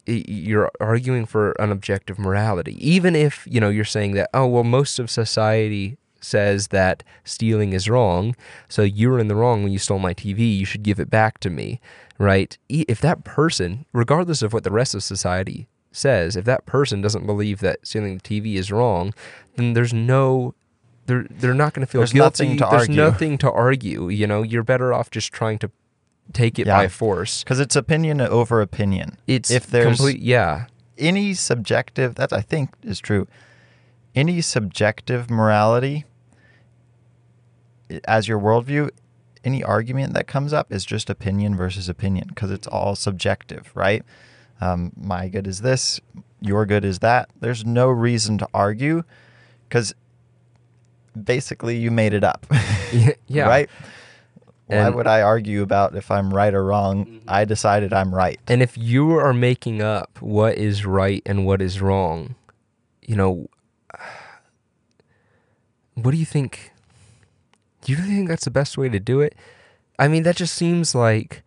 [0.06, 2.76] you're arguing for an objective morality.
[2.86, 7.72] Even if you know you're saying that oh well most of society says that stealing
[7.72, 8.36] is wrong
[8.68, 11.08] so you were in the wrong when you stole my tv you should give it
[11.08, 11.80] back to me
[12.18, 12.58] right?
[12.68, 17.24] If that person regardless of what the rest of society says if that person doesn't
[17.24, 19.14] believe that stealing the tv is wrong
[19.56, 20.54] then there's no
[21.06, 22.44] they're they're not going to feel There's guilty.
[22.44, 22.96] nothing to there's argue.
[22.96, 24.42] nothing to argue you know?
[24.42, 25.70] You're better off just trying to
[26.32, 26.76] take it Yeah.
[26.76, 29.16] by force Because it's opinion over opinion.
[29.26, 30.66] it's if there's complete yeah
[30.98, 33.26] any subjective that I think is true.
[34.14, 36.04] Any subjective morality
[38.06, 38.90] as your worldview,
[39.42, 44.04] any argument that comes up is just opinion versus opinion because it's all subjective, right?
[44.60, 46.00] Um, my good is this,
[46.40, 47.30] your good is that.
[47.40, 49.02] There's no reason to argue
[49.68, 49.94] because
[51.20, 52.46] basically you made it up.
[52.92, 53.44] Yeah, yeah.
[53.46, 53.70] Right?
[54.70, 57.04] Why And- would I argue about if I'm right or wrong?
[57.06, 57.28] Mm-hmm.
[57.28, 58.38] I decided I'm right.
[58.46, 62.36] And if you are making up what is right and what is wrong,
[63.02, 63.48] you know,
[65.94, 66.72] what do you think?
[67.82, 69.34] Do you really think that's the best way to do it?
[69.98, 71.42] I mean, that just seems like,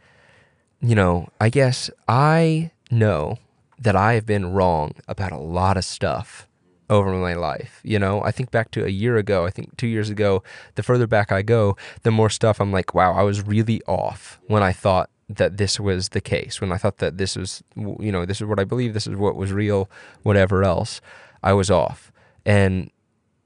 [0.81, 3.37] you know, I guess I know
[3.79, 6.47] that I have been wrong about a lot of stuff
[6.89, 7.79] over my life.
[7.83, 10.43] You know, I think back to a year ago, I think two years ago,
[10.75, 14.39] the further back I go, the more stuff I'm like, wow, I was really off
[14.47, 18.11] when I thought that this was the case, when I thought that this was, you
[18.11, 19.89] know, this is what I believe, this is what was real,
[20.23, 21.01] whatever else,
[21.41, 22.11] I was off.
[22.45, 22.91] And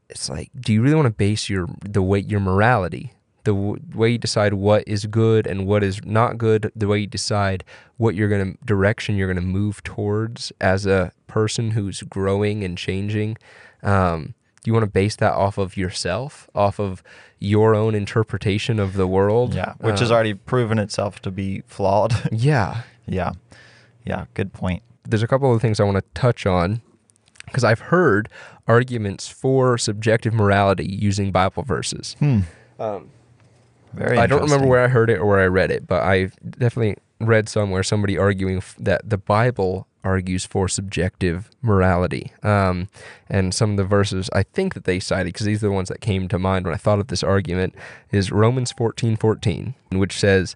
[0.10, 3.14] it's like, do you really want to base your, the weight, your morality,
[3.48, 7.00] the w- way you decide what is good and what is not good, the way
[7.00, 7.64] you decide
[7.98, 12.64] what you're going to, direction you're going to move towards as a person who's growing
[12.64, 13.38] and changing?
[13.84, 14.34] Um,
[14.64, 17.02] do you want to base that off of yourself, off of
[17.40, 19.54] your own interpretation of the world?
[19.54, 22.14] Yeah, which has Uh, already proven itself to be flawed.
[22.32, 22.82] Yeah.
[23.06, 23.32] yeah.
[24.06, 24.84] Yeah, good point.
[25.10, 26.82] there's a couple of things I want to touch on
[27.46, 28.28] because I've heard
[28.68, 32.16] arguments for subjective morality using Bible verses.
[32.20, 32.40] Hmm.
[32.78, 33.10] Um,
[33.94, 36.36] Very I don't remember where I heard it or where I read it, but I've
[36.44, 42.32] definitely read somewhere somebody arguing f- that the Bible argues for subjective morality.
[42.44, 42.90] Um,
[43.30, 45.90] and some of the verses I think that they cited, because these are the ones
[45.90, 47.76] that came to mind when I thought of this argument,
[48.12, 50.56] is Romans fourteen fourteen, which says,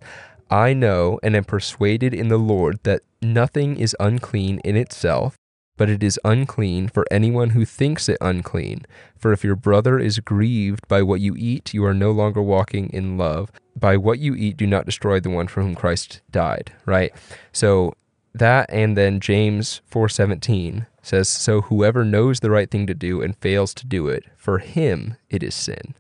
[0.50, 5.36] I know and am persuaded in the Lord that nothing is unclean in itself,
[5.82, 8.86] but it is unclean for anyone who thinks it unclean.
[9.18, 12.92] For if your brother is grieved by what you eat, you are no longer walking
[12.94, 13.52] in love.
[13.76, 16.72] By what you eat, do not destroy the one for whom Christ died.
[16.86, 17.12] Right?
[17.52, 17.96] So
[18.36, 23.36] that and then James 4:17 says so whoever knows the right thing to do and
[23.38, 25.96] fails to do it for him it is sin.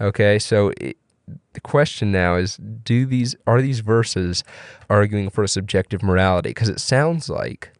[0.00, 0.40] Okay?
[0.40, 0.96] So it,
[1.52, 4.42] the question now is do these are these verses
[4.90, 7.70] arguing for a subjective morality because it sounds like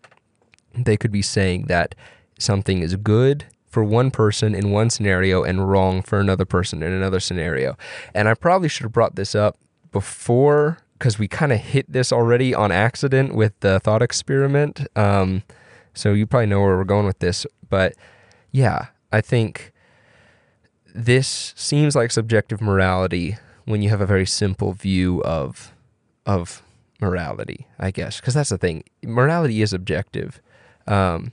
[0.77, 1.95] they could be saying that
[2.39, 6.93] something is good for one person in one scenario and wrong for another person in
[6.93, 7.77] another scenario.
[8.15, 9.59] And I probably should have brought this up
[9.91, 14.87] before because we kind of hit this already on accident with the thought experiment.
[14.97, 15.43] Um,
[15.93, 17.47] so you probably know where we're going with this.
[17.69, 17.95] But
[18.53, 19.73] yeah, I think
[20.95, 25.73] this seems like subjective morality when you have a very simple view of
[26.27, 26.63] of
[27.01, 28.85] morality, I guess, because that's the thing.
[29.03, 30.41] Morality is objective,
[30.87, 31.33] um,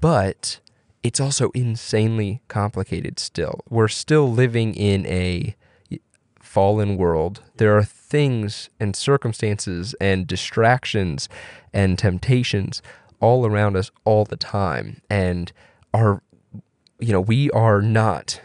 [0.00, 0.60] but
[1.02, 3.18] it's also insanely complicated.
[3.18, 5.54] Still, we're still living in a
[6.40, 7.42] fallen world.
[7.56, 11.28] There are things and circumstances and distractions
[11.72, 12.82] and temptations
[13.20, 15.52] all around us all the time, and
[15.94, 16.22] our
[16.98, 18.40] you know we are not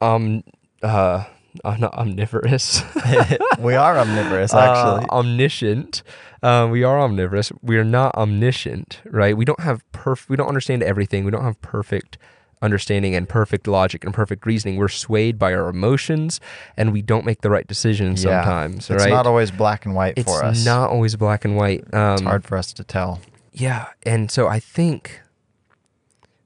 [0.00, 0.42] um
[0.82, 1.24] uh
[1.64, 2.82] I'm not omnivorous.
[3.58, 5.06] we are omnivorous, Uh, actually.
[5.10, 6.02] omniscient.
[6.42, 7.52] Uh, we are omnivorous.
[7.62, 9.36] We are not omniscient, right?
[9.36, 10.28] We don't have perf.
[10.28, 11.24] We don't understand everything.
[11.24, 12.18] We don't have perfect
[12.60, 14.76] understanding and perfect logic and perfect reasoning.
[14.76, 16.40] We're swayed by our emotions,
[16.76, 18.42] and we don't make the right decisions Yeah.
[18.42, 18.90] sometimes.
[18.90, 20.58] it's not always black and white it's for us.
[20.58, 21.82] It's not always black and white.
[21.94, 23.20] Um, it's hard for us to tell.
[23.52, 25.20] yeah, and so I think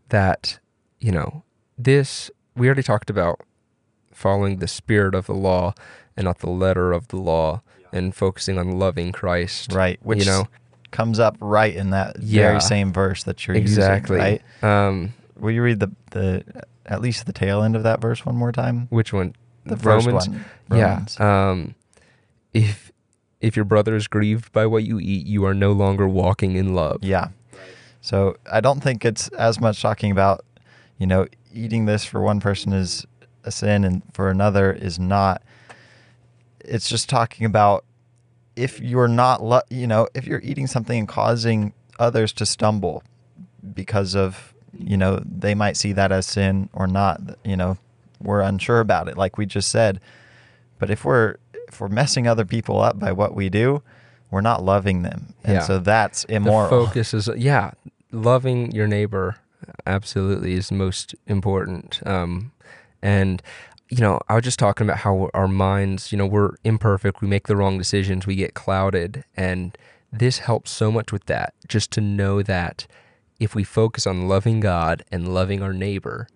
[0.09, 0.59] that
[1.01, 1.43] you know
[1.79, 2.31] this.
[2.55, 3.41] We already talked about
[4.13, 5.75] following the spirit of the law
[6.17, 7.61] and not the letter of the law,
[7.93, 9.72] and focusing on loving Christ.
[9.72, 9.99] Right.
[10.03, 10.49] Which you know
[10.91, 12.49] comes up right in that Yeah.
[12.49, 14.16] very same verse that you're exactly.
[14.18, 14.87] using, right?
[14.87, 16.45] Um, Will you read the, the
[16.87, 18.87] at least the tail end of that verse one more time?
[18.91, 19.34] which one?
[19.64, 20.28] The first Romans.
[20.28, 20.45] one.
[20.72, 21.05] Yeah.
[21.18, 21.74] Um,
[22.55, 22.91] if
[23.41, 26.74] if your brother is grieved by what you eat, you are no longer walking in
[26.74, 26.99] love.
[27.03, 27.28] Yeah.
[28.01, 30.45] So I don't think it's as much talking about,
[30.99, 33.05] you know, eating this for one person is
[33.45, 35.43] a sin and for another is not.
[36.69, 37.85] It's just talking about
[38.57, 43.03] if you're not, lo- you know, if you're eating something and causing others to stumble
[43.75, 47.77] because of, you know, they might see that as sin or not, you know,
[48.21, 50.01] we're unsure about it, like we just said.
[50.79, 51.37] But if we're
[51.69, 53.83] if we're messing other people up by what we do,
[54.31, 55.61] we're not loving them, and Yeah.
[55.62, 56.69] so that's immoral.
[56.81, 57.73] The focus is yeah,
[58.12, 59.37] loving your neighbor
[59.87, 62.01] absolutely is most important.
[62.07, 62.53] Um,
[63.03, 63.43] and
[63.89, 67.20] you know, I was just talking about how our minds, you know, we're imperfect.
[67.20, 68.26] We make the wrong decisions.
[68.26, 69.76] We get clouded, and
[70.12, 71.55] this helps so much with that.
[71.68, 72.87] Just to know that
[73.39, 76.26] if we focus on loving God and loving our neighbor,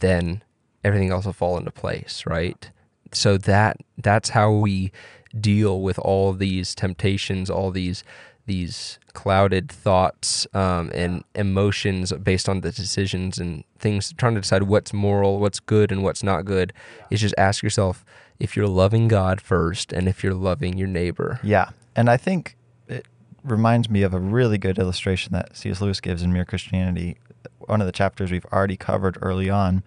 [0.00, 0.42] then
[0.84, 2.70] everything else will fall into place, right?
[3.12, 4.92] So that that's how we
[5.38, 8.04] deal with all these temptations, all these
[8.48, 14.12] these clouded thoughts um, and emotions based on the decisions and things.
[14.14, 16.72] Trying to decide what's moral, what's good, and what's not good
[17.10, 18.04] is just ask yourself
[18.40, 21.38] if you're loving God first and if you're loving your neighbor.
[21.44, 21.70] Yeah.
[21.94, 22.56] And I think
[22.88, 23.06] it
[23.44, 25.80] reminds me of a really good illustration that C.S.
[25.80, 27.18] Lewis gives in Mere Christianity,
[27.58, 29.82] one of the chapters we've already covered early on.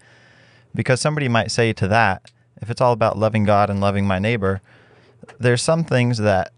[0.74, 2.32] Because somebody might say to that,
[2.62, 4.62] if it's all about loving God and loving my neighbor,
[5.40, 6.54] there's some things that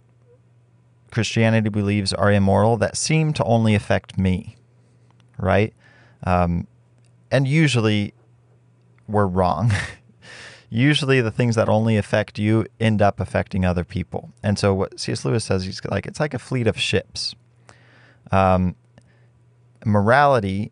[1.14, 4.56] Christianity believes are immoral that seem to only affect me,
[5.38, 5.74] right?
[6.24, 6.68] Um,
[7.32, 8.14] and usually
[9.08, 9.72] we're wrong.
[10.70, 14.32] usually the things that only affect you end up affecting other people.
[14.42, 15.24] And so what C.S.
[15.24, 17.36] Lewis says, he's like, it's like a fleet of ships.
[18.32, 18.76] Um,
[19.86, 20.72] morality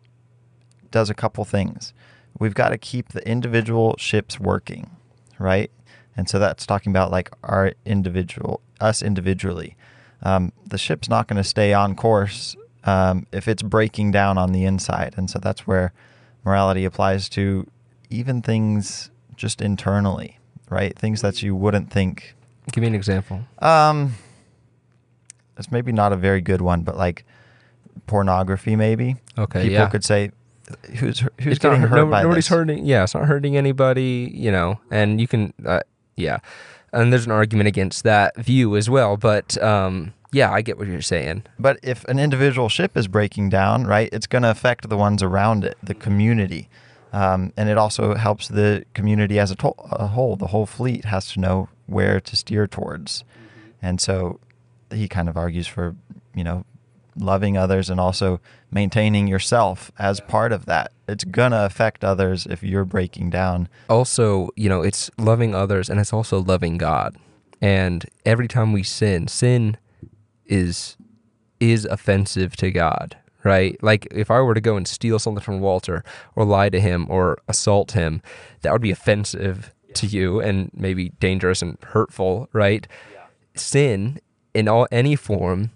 [0.90, 1.94] does a couple things.
[2.38, 4.90] We've got to keep the individual ships working,
[5.38, 5.70] right?
[6.16, 9.76] And so that's talking about like our individual, us individually.
[10.22, 14.52] Um, the ship's not going to stay on course um, if it's breaking down on
[14.52, 15.14] the inside.
[15.16, 15.92] And so that's where
[16.44, 17.66] morality applies to
[18.10, 20.38] even things just internally,
[20.70, 20.96] right?
[20.96, 22.34] Things that you wouldn't think.
[22.72, 23.40] Give me an example.
[23.58, 24.14] Um,
[25.58, 27.24] it's maybe not a very good one, but like
[28.06, 29.16] pornography, maybe.
[29.36, 29.90] Okay, People yeah.
[29.90, 30.30] court say,
[30.96, 32.84] "Who's who's It's getting not, hurt no- by nobody's this?" hurting.
[32.86, 34.30] Yeah, it's not hurting anybody.
[34.34, 35.80] You know, and you can, uh,
[36.16, 36.38] yeah,
[36.92, 39.16] and there's an argument against that view as well.
[39.16, 41.44] But um, yeah, I get what you're saying.
[41.58, 45.22] But if an individual ship is breaking down, right, it's going to affect the ones
[45.22, 46.68] around it, the community.
[47.12, 50.36] Um, and it also helps the community as a, to- a whole.
[50.36, 53.24] The whole fleet has to know where to steer towards.
[53.82, 54.40] And so
[54.90, 55.94] he kind of argues for,
[56.34, 56.64] you know,
[57.16, 58.40] loving others and also
[58.72, 60.92] maintaining yourself as part of that.
[61.06, 63.68] It's going to affect others if you're breaking down.
[63.88, 67.16] Also, you know, it's loving others, and it's also loving God.
[67.60, 69.76] And every time we sin, sin
[70.46, 70.96] is
[71.60, 73.80] is offensive to God, right?
[73.82, 76.02] Like if I were to go and steal something from Walter
[76.34, 78.20] or lie to him or assault him,
[78.62, 82.88] that would be offensive to you and maybe dangerous and hurtful, right?
[83.54, 84.18] Sin
[84.54, 85.70] in all any form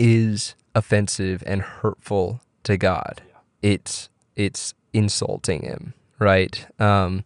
[0.00, 3.22] is offensive and hurtful to God.
[3.62, 6.66] It's it's insulting him, right?
[6.80, 7.24] Um,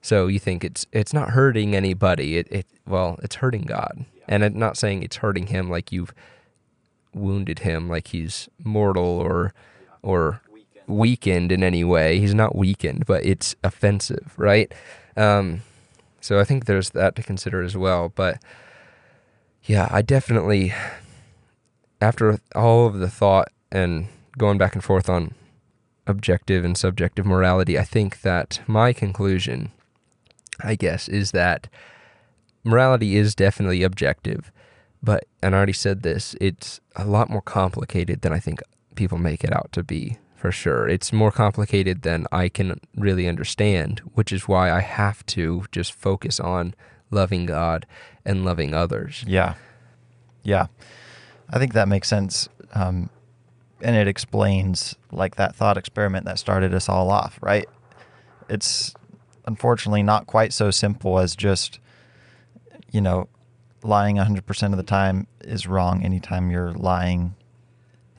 [0.00, 2.38] so you think it's it's not hurting anybody.
[2.38, 6.12] It, it well, it's hurting God, and I'm not saying it's hurting him like you've
[7.14, 9.52] wounded him, like he's mortal or
[10.02, 10.40] or
[10.86, 12.18] weakened in any way.
[12.18, 14.72] He's not weakened, but it's offensive, right?
[15.16, 15.62] Um,
[16.20, 18.10] so I think there's that to consider as well.
[18.14, 18.42] But
[19.64, 20.72] yeah, I definitely
[22.00, 25.34] after all of the thought and going back and forth on
[26.06, 29.72] objective and subjective morality, I think that my conclusion,
[30.60, 31.68] I guess, is that
[32.64, 34.50] morality is definitely objective,
[35.02, 38.60] but and I already said this, it's a lot more complicated than I think
[38.94, 40.88] people make it out to be for sure.
[40.88, 45.92] It's more complicated than I can really understand, which is why I have to just
[45.92, 46.74] focus on
[47.10, 47.86] loving God
[48.24, 49.24] and loving others.
[49.26, 49.54] Yeah.
[50.42, 50.66] Yeah.
[51.50, 52.48] I think that makes sense.
[52.74, 53.10] Um,
[53.80, 57.66] and it explains like that thought experiment that started us all off, right?
[58.48, 58.94] It's
[59.46, 61.78] unfortunately not quite so simple as just,
[62.90, 63.28] you know,
[63.82, 67.34] lying 100% of the time is wrong anytime you're lying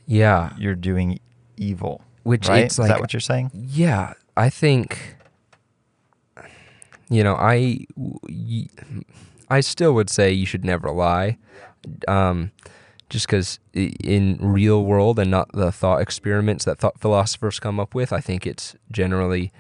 [0.08, 0.52] Yeah.
[0.58, 1.20] you're doing
[1.58, 5.18] evil Which right it's is like that what you're saying Yeah, I think
[7.10, 8.68] you know, I y-
[9.50, 11.38] I still would say you should never lie.
[12.08, 12.52] Um
[13.10, 17.96] just cuz in real world and not the thought experiments that thought philosophers come up
[17.96, 19.52] with, I think it's generally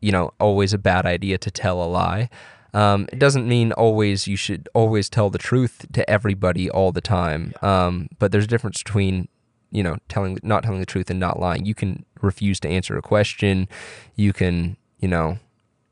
[0.00, 2.28] you know, always a bad idea to tell a lie.
[2.74, 7.00] Um, it doesn't mean always you should always tell the truth to everybody all the
[7.00, 7.52] time.
[7.62, 9.28] Um, but there's a difference between,
[9.70, 11.64] you know, telling not telling the truth and not lying.
[11.64, 13.68] You can refuse to answer a question.
[14.14, 15.38] You can, you know,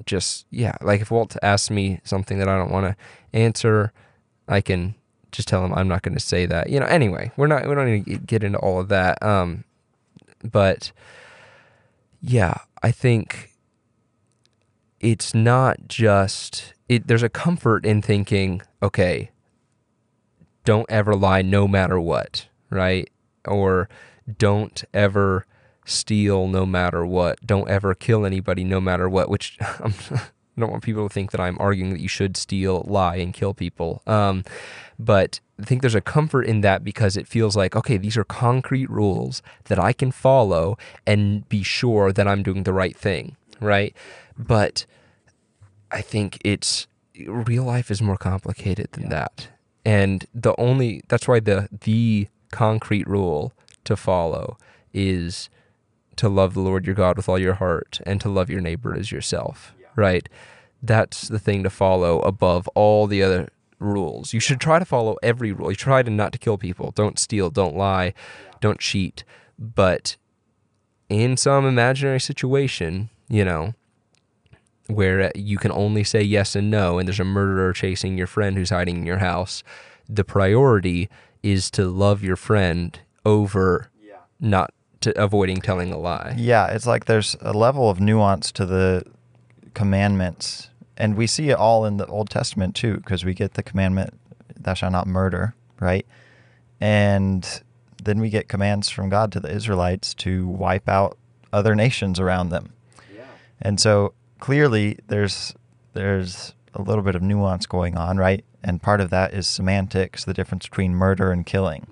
[0.04, 2.96] just yeah, like if Walt asks me something that I don't want to
[3.36, 3.92] answer,
[4.46, 4.94] I can
[5.36, 6.70] just tell him I'm not going to say that.
[6.70, 9.22] You know, anyway, we're not we don't need to get into all of that.
[9.22, 9.64] Um,
[10.42, 10.92] but
[12.20, 13.52] yeah, I think
[15.00, 19.30] it's not just it there's a comfort in thinking okay
[20.64, 23.10] don't ever lie no matter what right
[23.46, 23.88] or
[24.38, 25.46] don't ever
[25.84, 29.94] steal no matter what don't ever kill anybody no matter what which I'm,
[30.56, 33.34] i don't want people to think that i'm arguing that you should steal lie and
[33.34, 34.44] kill people um,
[34.98, 38.24] but i think there's a comfort in that because it feels like okay these are
[38.24, 40.76] concrete rules that i can follow
[41.06, 43.94] and be sure that i'm doing the right thing right
[44.38, 44.86] but
[45.90, 46.86] I think it's
[47.26, 49.48] real life is more complicated than that.
[49.84, 53.52] And the only that's why the the concrete rule
[53.84, 54.58] to follow
[54.92, 55.48] is
[56.16, 58.96] to love the Lord your God with all your heart and to love your neighbor
[58.96, 59.74] as yourself.
[59.96, 60.28] Right?
[60.82, 64.32] That's the thing to follow above all the other rules.
[64.32, 65.70] You should try to follow every rule.
[65.70, 66.92] You try to not to kill people.
[66.92, 68.14] Don't steal, don't lie,
[68.60, 69.24] don't cheat.
[69.58, 70.16] But
[71.08, 73.74] in some imaginary situation, you know,
[74.86, 78.56] where you can only say yes and no, and there's a murderer chasing your friend
[78.56, 79.62] who's hiding in your house,
[80.08, 81.08] the priority
[81.42, 83.90] is to love your friend over
[84.38, 86.34] not to avoiding telling a lie.
[86.36, 89.04] Yeah, it's like there's a level of nuance to the
[89.76, 93.62] commandments, and we see it all in the Old Testament too, because we get the
[93.62, 94.18] commandment,
[94.58, 96.06] "Thou shalt not murder," right?
[96.80, 97.46] And
[98.02, 101.18] then we get commands from God to the Israelites to wipe out
[101.52, 102.72] other nations around them.
[103.60, 105.54] And so clearly, there's
[105.92, 108.44] there's a little bit of nuance going on, right?
[108.62, 111.86] And part of that is semantics, the difference between murder and killing.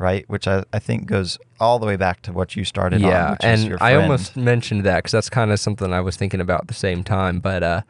[0.00, 3.10] Right, which I, I think goes all the way back to what you started on.
[3.10, 6.16] yeah, which and your I almost mentioned that because that's kind of something I was
[6.16, 7.82] thinking about at the same time, but uh,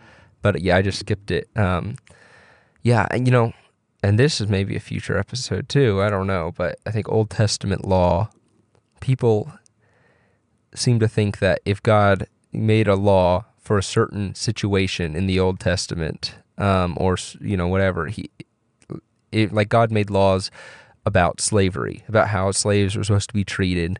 [0.42, 1.48] but yeah, I just skipped it.
[1.54, 1.98] Um,
[2.82, 3.52] yeah, and you know,
[4.02, 6.02] and this is maybe a future episode too.
[6.02, 8.30] I don't know, but I think Old Testament law,
[8.98, 9.52] people
[10.74, 15.38] seem to think that if God made a law for a certain situation in the
[15.38, 18.30] Old Testament, um, or you know whatever he,
[19.30, 20.50] it, like God made laws
[21.06, 23.98] about slavery, about how slaves were supposed to be treated.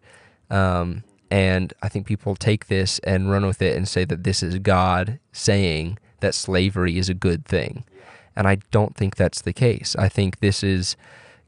[0.51, 4.42] Um, and I think people take this and run with it and say that this
[4.42, 7.84] is God saying that slavery is a good thing.
[8.36, 9.96] And I don't think that's the case.
[9.98, 10.96] I think this is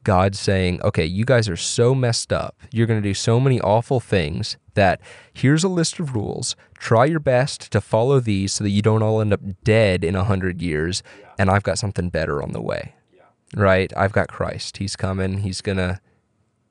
[0.04, 2.56] God saying, okay, you guys are so messed up.
[2.72, 5.00] You're going to do so many awful things that
[5.32, 6.56] here's a list of rules.
[6.78, 10.16] Try your best to follow these so that you don't all end up dead in
[10.16, 11.02] a hundred years.
[11.38, 12.94] And I've got something better on the way
[13.56, 13.92] right?
[13.96, 14.78] I've got Christ.
[14.78, 15.38] He's coming.
[15.38, 16.00] He's going to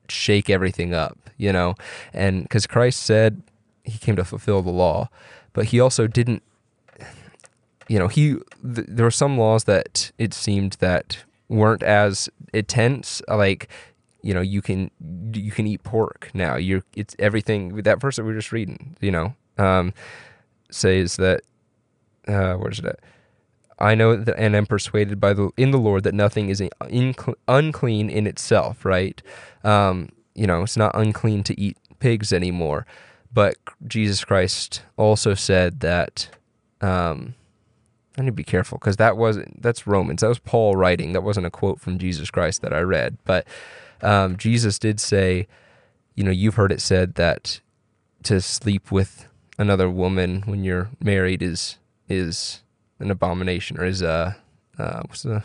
[0.08, 1.74] shake everything up, you know?
[2.12, 3.42] And because Christ said
[3.84, 5.08] he came to fulfill the law,
[5.52, 6.42] but he also didn't,
[7.88, 13.22] you know, he, th- there were some laws that it seemed that weren't as intense,
[13.28, 13.68] like,
[14.22, 14.90] you know, you can
[15.34, 16.54] you can eat pork now.
[16.54, 17.74] You're it's everything.
[17.82, 19.92] That verse that we were just reading, you know, um,
[20.70, 21.42] says that
[22.28, 23.00] uh, where's it at?
[23.82, 26.62] I know that, and am persuaded by the in the Lord that nothing is
[27.48, 28.84] unclean in itself.
[28.84, 29.20] Right?
[29.64, 32.86] Um, you know, it's not unclean to eat pigs anymore.
[33.34, 33.56] But
[33.86, 36.28] Jesus Christ also said that.
[36.80, 37.34] Um,
[38.18, 40.20] I need to be careful because that wasn't that's Romans.
[40.20, 41.12] That was Paul writing.
[41.12, 43.16] That wasn't a quote from Jesus Christ that I read.
[43.24, 43.46] But
[44.02, 45.46] um, Jesus did say,
[46.14, 47.60] you know, you've heard it said that
[48.24, 49.28] to sleep with
[49.58, 51.78] another woman when you're married is
[52.08, 52.62] is
[53.02, 54.36] an abomination or is a
[54.78, 55.42] uh, what's the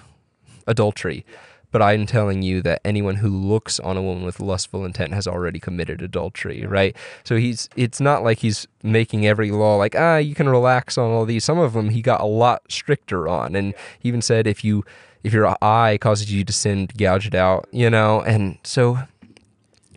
[0.67, 1.25] adultery.
[1.71, 5.27] but I'm telling you that anyone who looks on a woman with lustful intent has
[5.27, 6.95] already committed adultery, right?
[7.23, 11.11] So he's it's not like he's making every law like ah you can relax on
[11.11, 11.43] all these.
[11.43, 14.85] Some of them he got a lot stricter on, and he even said if you
[15.23, 18.21] if your eye causes you to sin, gouge it out, you know.
[18.21, 18.99] And so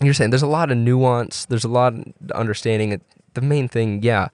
[0.02, 2.04] you're saying there's a lot of nuance, there's a lot of
[2.34, 3.00] understanding.
[3.34, 4.28] The main thing, yeah,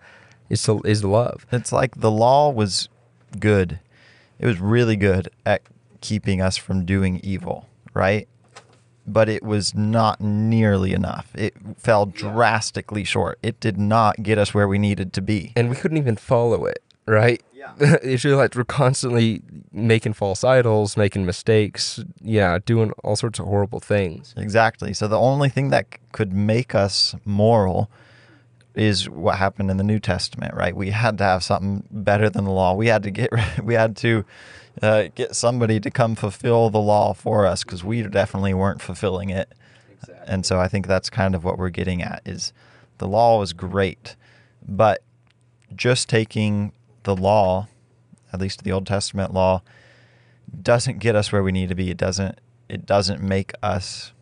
[0.49, 1.45] is to, is love.
[1.53, 2.89] It's like the law was
[3.41, 3.81] good.
[4.39, 5.63] It was really good at
[6.01, 8.29] keeping us from doing evil, right?
[9.07, 11.31] But it was not nearly enough.
[11.35, 13.39] It fell drastically short.
[13.43, 15.53] It did not get us where we needed to be.
[15.57, 17.43] And we couldn't even follow it, right?
[17.53, 17.97] Yeah.
[18.03, 24.35] Israelites were constantly making false idols, making mistakes, yeah, doing all sorts of horrible things.
[24.37, 24.93] Exactly.
[24.93, 27.91] So the only thing that could make us moral
[28.77, 30.77] is what happened in the New Testament, right?
[30.77, 32.75] We had to have something better than the law.
[32.75, 33.31] We had to get
[33.63, 34.25] we had to
[34.83, 39.31] uh, get somebody to come fulfill the law for us because we definitely weren't fulfilling
[39.31, 39.53] it.
[40.27, 42.53] And so I think that's kind of what we're getting at is
[42.99, 44.15] the law was great,
[44.67, 45.03] but
[45.75, 46.73] just taking
[47.05, 47.69] the law,
[48.33, 49.63] at least the Old Testament law,
[50.63, 51.91] doesn't get us where we need to be.
[51.91, 54.13] It doesn't it doesn't make us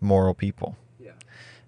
[0.00, 0.76] moral people.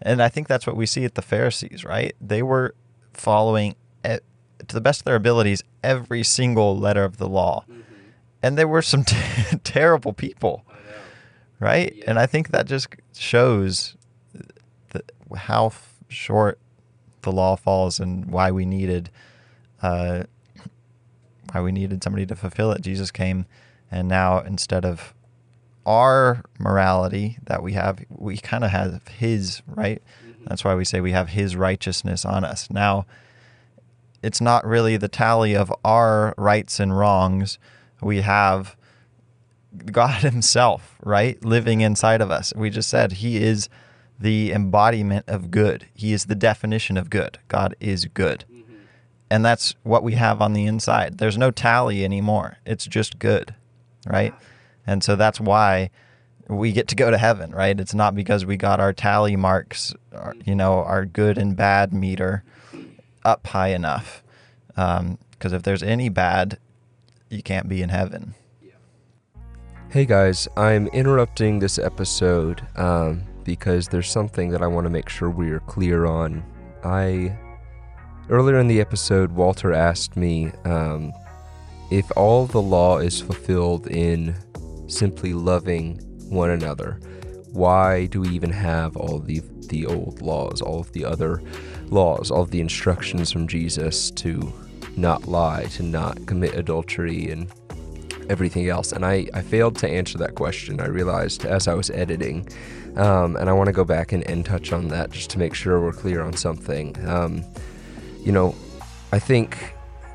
[0.04, 0.12] Yeah.
[0.12, 2.14] And I think that's what we see at the Pharisees, right?
[2.20, 2.74] They were
[3.12, 3.74] following,
[4.04, 4.18] e-
[4.66, 7.64] to the best of their abilities, every single letter of the law.
[8.42, 9.16] And they were some t-
[9.64, 10.64] terrible people,
[11.60, 11.94] right?
[12.06, 13.96] And I think that just shows
[15.36, 16.58] how f- short
[17.22, 19.10] the law falls and why we needed,
[19.80, 20.24] uh,
[21.52, 22.82] why we needed somebody to fulfill it.
[22.82, 23.46] Jesus came,
[23.90, 25.14] and now instead of
[25.86, 30.02] our morality that we have, we kind of have His, right?
[30.26, 30.44] Mm-hmm.
[30.46, 32.70] That's why we say we have His righteousness on us.
[32.70, 33.06] Now,
[34.22, 37.58] it's not really the tally of our rights and wrongs.
[38.00, 38.76] We have
[39.86, 42.52] God Himself, right, living inside of us.
[42.54, 43.68] We just said He is
[44.18, 45.86] the embodiment of good.
[45.94, 47.38] He is the definition of good.
[47.48, 48.44] God is good.
[48.50, 48.74] Mm-hmm.
[49.30, 51.18] And that's what we have on the inside.
[51.18, 52.58] There's no tally anymore.
[52.64, 53.54] It's just good,
[54.06, 54.32] right?
[54.86, 55.90] And so that's why
[56.48, 57.78] we get to go to heaven, right?
[57.78, 61.92] It's not because we got our tally marks, our, you know, our good and bad
[61.92, 62.42] meter
[63.24, 64.22] up high enough.
[64.68, 66.58] Because if there's any bad,
[67.30, 68.34] you can't be in heaven.
[69.90, 75.10] Hey guys, I'm interrupting this episode um, because there's something that I want to make
[75.10, 76.42] sure we are clear on.
[76.82, 77.36] I
[78.30, 81.12] earlier in the episode, Walter asked me um,
[81.90, 84.34] if all the law is fulfilled in
[84.92, 87.00] simply loving one another.
[87.52, 91.42] Why do we even have all the the old laws, all of the other
[91.86, 94.52] laws, all of the instructions from Jesus to
[94.96, 97.50] not lie, to not commit adultery, and
[98.28, 98.92] everything else.
[98.92, 102.48] And I, I failed to answer that question, I realized as I was editing.
[102.96, 105.54] Um, and I want to go back and, and touch on that just to make
[105.54, 106.94] sure we're clear on something.
[107.08, 107.42] Um,
[108.20, 108.54] you know,
[109.12, 109.71] I think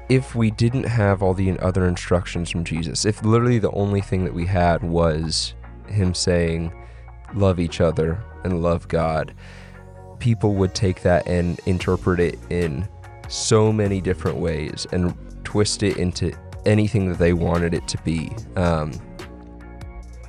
[0.09, 4.23] if we didn't have all the other instructions from Jesus, if literally the only thing
[4.23, 5.53] that we had was
[5.87, 6.73] Him saying,
[7.33, 9.33] love each other and love God,
[10.19, 12.87] people would take that and interpret it in
[13.27, 16.31] so many different ways and twist it into
[16.65, 18.31] anything that they wanted it to be.
[18.55, 18.91] Um,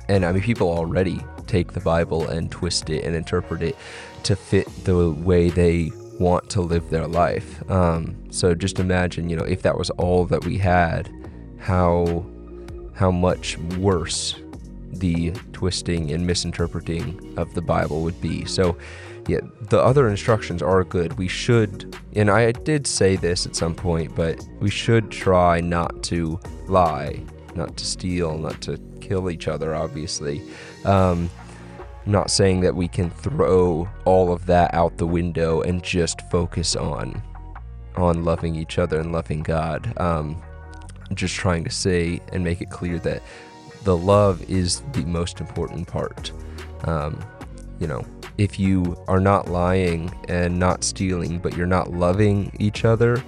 [0.09, 3.75] and I mean, people already take the Bible and twist it and interpret it
[4.23, 7.69] to fit the way they want to live their life.
[7.69, 11.09] Um, so just imagine, you know, if that was all that we had,
[11.59, 12.25] how
[12.93, 14.35] how much worse
[14.91, 18.43] the twisting and misinterpreting of the Bible would be.
[18.45, 18.77] So,
[19.27, 19.39] yeah,
[19.69, 21.17] the other instructions are good.
[21.17, 26.03] We should, and I did say this at some point, but we should try not
[26.03, 27.23] to lie,
[27.55, 30.41] not to steal, not to kill each other, obviously.
[30.83, 31.29] Um,
[32.09, 36.75] not saying that we can throw all of that out the window and just focus
[36.75, 37.21] on
[37.95, 39.93] on loving each other and loving God.
[39.99, 40.41] Um,
[41.13, 43.21] just trying to say and make it clear that
[43.83, 46.31] the love is the most important part.
[46.83, 47.19] Um,
[47.79, 48.05] you know,
[48.37, 53.23] if you are not lying and not stealing, but you're not loving each other,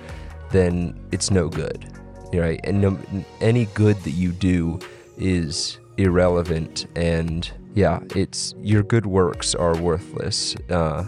[0.51, 1.85] then it's no good,
[2.33, 2.59] right?
[2.63, 2.99] And no,
[3.39, 4.79] any good that you do
[5.17, 11.03] is irrelevant, and yeah, it's your good works are worthless uh,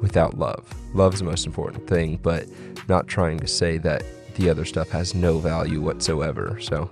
[0.00, 0.72] without love.
[0.94, 2.46] Love's the most important thing, but
[2.88, 4.02] not trying to say that
[4.34, 6.58] the other stuff has no value whatsoever.
[6.60, 6.90] So.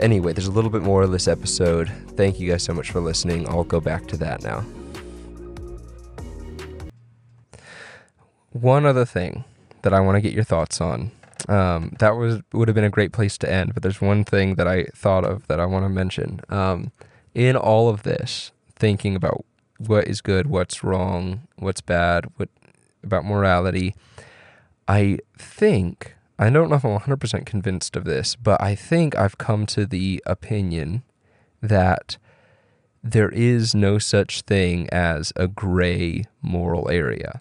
[0.00, 1.88] Anyway, there's a little bit more of this episode.
[2.16, 3.48] Thank you guys so much for listening.
[3.48, 4.64] I'll go back to that now.
[8.50, 9.44] One other thing
[9.82, 11.12] that I want to get your thoughts on.
[11.48, 14.54] Um, that was would have been a great place to end, but there's one thing
[14.56, 16.40] that I thought of that I want to mention.
[16.48, 16.92] Um,
[17.34, 19.44] in all of this, thinking about
[19.78, 22.48] what is good, what's wrong, what's bad, what
[23.02, 23.94] about morality,
[24.86, 29.38] I think I don't know if I'm 100% convinced of this, but I think I've
[29.38, 31.04] come to the opinion
[31.60, 32.16] that
[33.02, 37.40] there is no such thing as a gray moral area.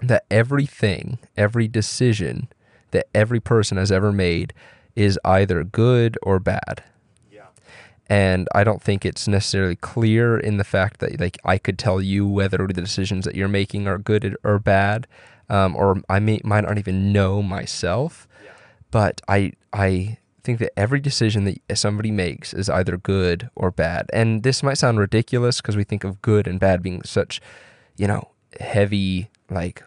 [0.00, 2.48] That everything, every decision
[2.90, 4.54] that every person has ever made
[4.96, 6.82] is either good or bad.
[8.08, 12.00] And I don't think it's necessarily clear in the fact that like I could tell
[12.00, 15.06] you whether the decisions that you're making are good or bad,
[15.50, 18.26] um, or I may might not even know myself.
[18.90, 24.08] But I I think that every decision that somebody makes is either good or bad.
[24.14, 27.42] And this might sound ridiculous because we think of good and bad being such,
[27.98, 29.82] you know, heavy like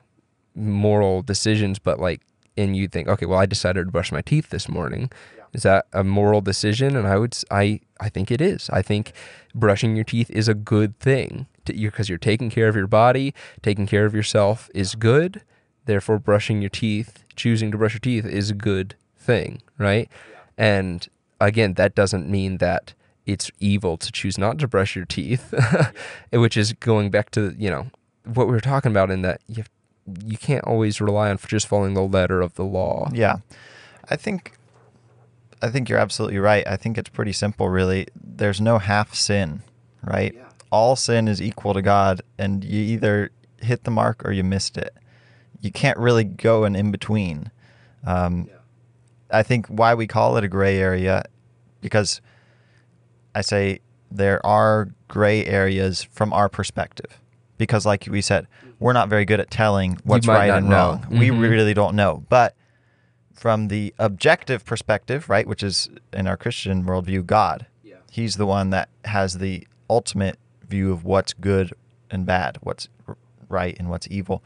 [0.53, 2.21] moral decisions, but like
[2.57, 5.09] and you think, okay, well, I decided to brush my teeth this morning.
[5.53, 6.95] Is that a moral decision?
[6.95, 8.69] And I would, I I think it is.
[8.71, 9.13] I think
[9.53, 13.85] brushing your teeth is a good thing because you're taking care of your body, taking
[13.85, 15.41] care of yourself is good.
[15.85, 20.09] Therefore, brushing your teeth, choosing to brush your teeth is a good thing, right?
[20.57, 21.07] And
[21.39, 22.93] again, that doesn't mean that
[23.25, 25.53] it's evil to choose not to brush your teeth,
[26.31, 27.87] which is going back to you know
[28.25, 29.69] what we were talking about in that you have,
[30.25, 33.09] you can't always rely on just following the letter of the law.
[33.13, 33.37] Yeah.
[34.09, 34.53] I think
[35.61, 36.65] I think you're absolutely right.
[36.67, 38.07] I think it's pretty simple really.
[38.15, 39.61] There's no half sin,
[40.03, 40.35] right?
[40.71, 43.29] All sin is equal to God and you either
[43.61, 44.95] hit the mark or you missed it.
[45.59, 47.51] You can't really go an in between.
[48.05, 48.49] Um,
[49.29, 51.23] I think why we call it a gray area
[51.81, 52.21] because
[53.35, 57.17] I say there are gray areas from our perspective.
[57.57, 58.47] Because like we said,
[58.79, 60.99] we're not very good at telling what's right and know.
[61.01, 61.05] wrong.
[61.11, 61.39] We Mhm.
[61.41, 62.23] really don't know.
[62.27, 62.55] But
[63.41, 67.65] from the objective perspective, right, which is in our Christian worldview, God.
[68.11, 70.37] He's the one that has the ultimate
[70.67, 71.73] view of what's good
[72.11, 72.87] and bad, what's
[73.49, 74.43] right and what's evil.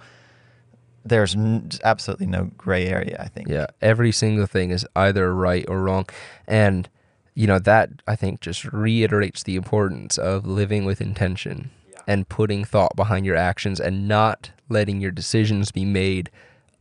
[1.03, 3.49] There's n- absolutely no gray area, I think.
[3.49, 6.05] Yeah, every single thing is either right or wrong.
[6.47, 6.87] And,
[7.33, 11.69] you know, that I think just reiterates the importance of living with intention
[12.07, 16.31] and putting thought behind your actions and not letting your decisions be made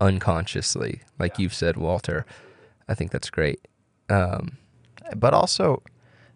[0.04, 2.24] unconsciously, like you've said, Walter.
[2.88, 3.60] I think that's great.
[4.08, 4.58] Um,
[5.16, 5.82] But also,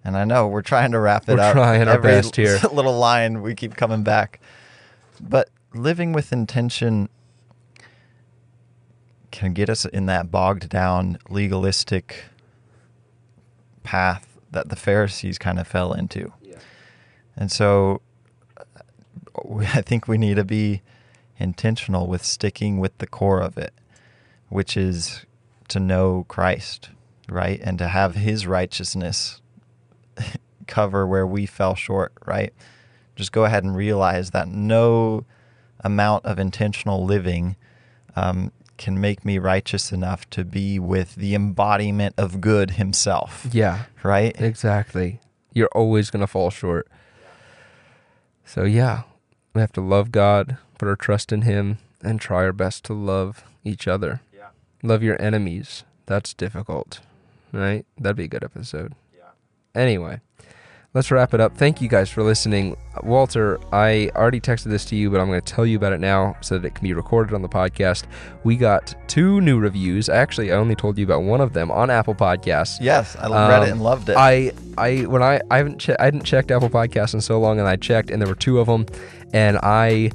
[0.05, 1.53] and I know we're trying to wrap it We're up.
[1.55, 2.59] trying our Every best here.
[2.73, 4.41] little line we keep coming back.
[5.21, 7.09] But living with intention
[9.31, 12.25] can get us in that bogged down legalistic
[13.83, 16.33] path that the Pharisees kind of fell into.
[17.37, 18.01] And so
[18.57, 18.63] uh,
[19.75, 20.83] I think we need to be
[21.39, 23.73] intentional with sticking with the core of it,
[24.49, 25.25] which is
[25.69, 26.91] to know Christ,
[27.29, 27.61] right?
[27.63, 29.41] And to have his righteousness
[30.67, 32.53] cover where we fell short, right?
[33.17, 35.25] Just go ahead and realize that no
[35.81, 37.57] amount of intentional living
[38.17, 43.85] um, can make me righteous enough to be with the embodiment of good himself, yeah,
[44.03, 44.41] right?
[44.41, 45.21] exactly.
[45.53, 46.89] You're always going to fall short.
[48.45, 49.03] So, yeah,
[49.55, 52.95] we have to love God, put our trust in Him, and try our best to
[52.95, 54.21] love each other.
[54.85, 55.83] Love your enemies.
[56.07, 57.01] That's difficult,
[57.53, 57.85] right?
[57.99, 58.95] That'd be a good episode.
[59.13, 59.25] Yeah.
[59.75, 60.21] Anyway,
[60.95, 61.57] let's wrap it up.
[61.57, 62.77] Thank you guys for listening.
[63.03, 65.99] Walter, I already texted this to you, but I'm going to tell you about it
[65.99, 68.05] now so that it can be recorded on the podcast.
[68.45, 70.09] We got two new reviews.
[70.09, 72.79] Actually, I only told you about one of them on Apple Podcasts.
[72.81, 74.17] Yes, I read it Um, and loved it.
[74.17, 77.59] I I when I I haven't che- I hadn't checked Apple Podcasts in so long,
[77.59, 78.87] and I checked, and there were two of them,
[79.33, 80.13] and I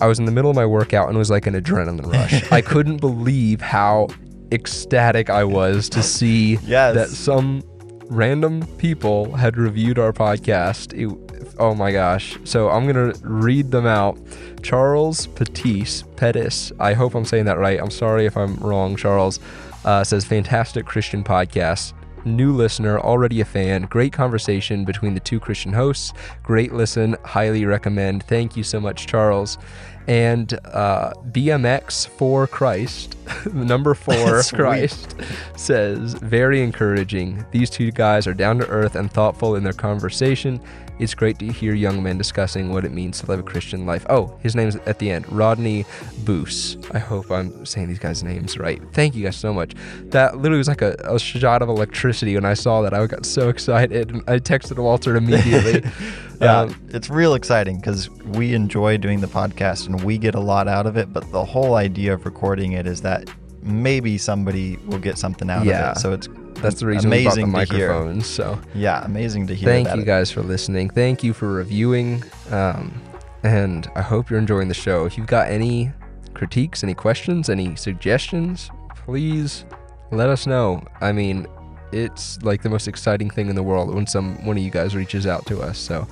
[0.00, 2.50] I was in the middle of my workout and it was like an adrenaline rush.
[2.52, 4.08] I couldn't believe how
[4.52, 6.94] ecstatic I was to see Yes.
[6.94, 7.62] that some
[8.08, 10.92] random people had reviewed our podcast.
[10.94, 11.20] It-
[11.58, 12.36] oh my gosh!
[12.44, 14.18] So I'm gonna read them out.
[14.62, 16.72] Charles Pettis Pettis.
[16.80, 17.78] I hope I'm saying that right.
[17.80, 18.96] I'm sorry if I'm wrong.
[18.96, 19.38] Charles
[19.84, 21.92] uh, says fantastic Christian podcast.
[22.24, 23.82] New listener, already a fan.
[23.82, 26.12] Great conversation between the two Christian hosts.
[26.42, 27.16] Great listen.
[27.24, 28.22] Highly recommend.
[28.24, 29.58] Thank you so much, Charles.
[30.06, 33.16] And uh, BMX for Christ,
[33.54, 34.42] number four.
[34.42, 35.14] Christ,
[35.56, 37.44] says, very encouraging.
[37.52, 40.60] These two guys are down to earth and thoughtful in their conversation.
[40.98, 44.06] It's great to hear young men discussing what it means to live a Christian life.
[44.08, 45.84] Oh, his name's at the end, Rodney
[46.24, 46.76] Boos.
[46.92, 48.80] I hope I'm saying these guys' names right.
[48.92, 49.74] Thank you guys so much.
[50.10, 52.94] That literally was like a, a shot of electricity when I saw that.
[52.94, 54.10] I got so excited.
[54.12, 55.82] and I texted Walter immediately.
[56.40, 60.40] yeah, Um, it's real exciting because we enjoy doing the podcast and we get a
[60.40, 61.12] lot out of it.
[61.12, 63.28] But the whole idea of recording it is that
[63.62, 65.90] maybe somebody will get something out Yeah.
[65.90, 66.00] of it.
[66.00, 68.26] So it's that's the reason we bought the Amazing microphones.
[68.26, 69.68] So Yeah, amazing to hear.
[69.68, 70.88] thank you guys for listening.
[70.90, 72.22] Thank you for reviewing.
[72.50, 73.00] Um,
[73.42, 75.04] and I hope you're enjoying the show.
[75.04, 75.92] If you've got any
[76.32, 79.64] critiques, any questions, any suggestions, please
[80.10, 80.82] let us know.
[81.00, 81.46] I mean,
[81.92, 84.96] it's like the most exciting thing in the world when some one of you guys
[84.96, 85.78] reaches out to us.
[85.78, 86.06] So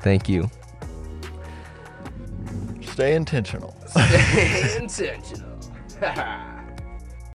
[0.00, 0.50] thank you.
[2.82, 3.76] Stay intentional.
[3.86, 5.50] Stay intentional.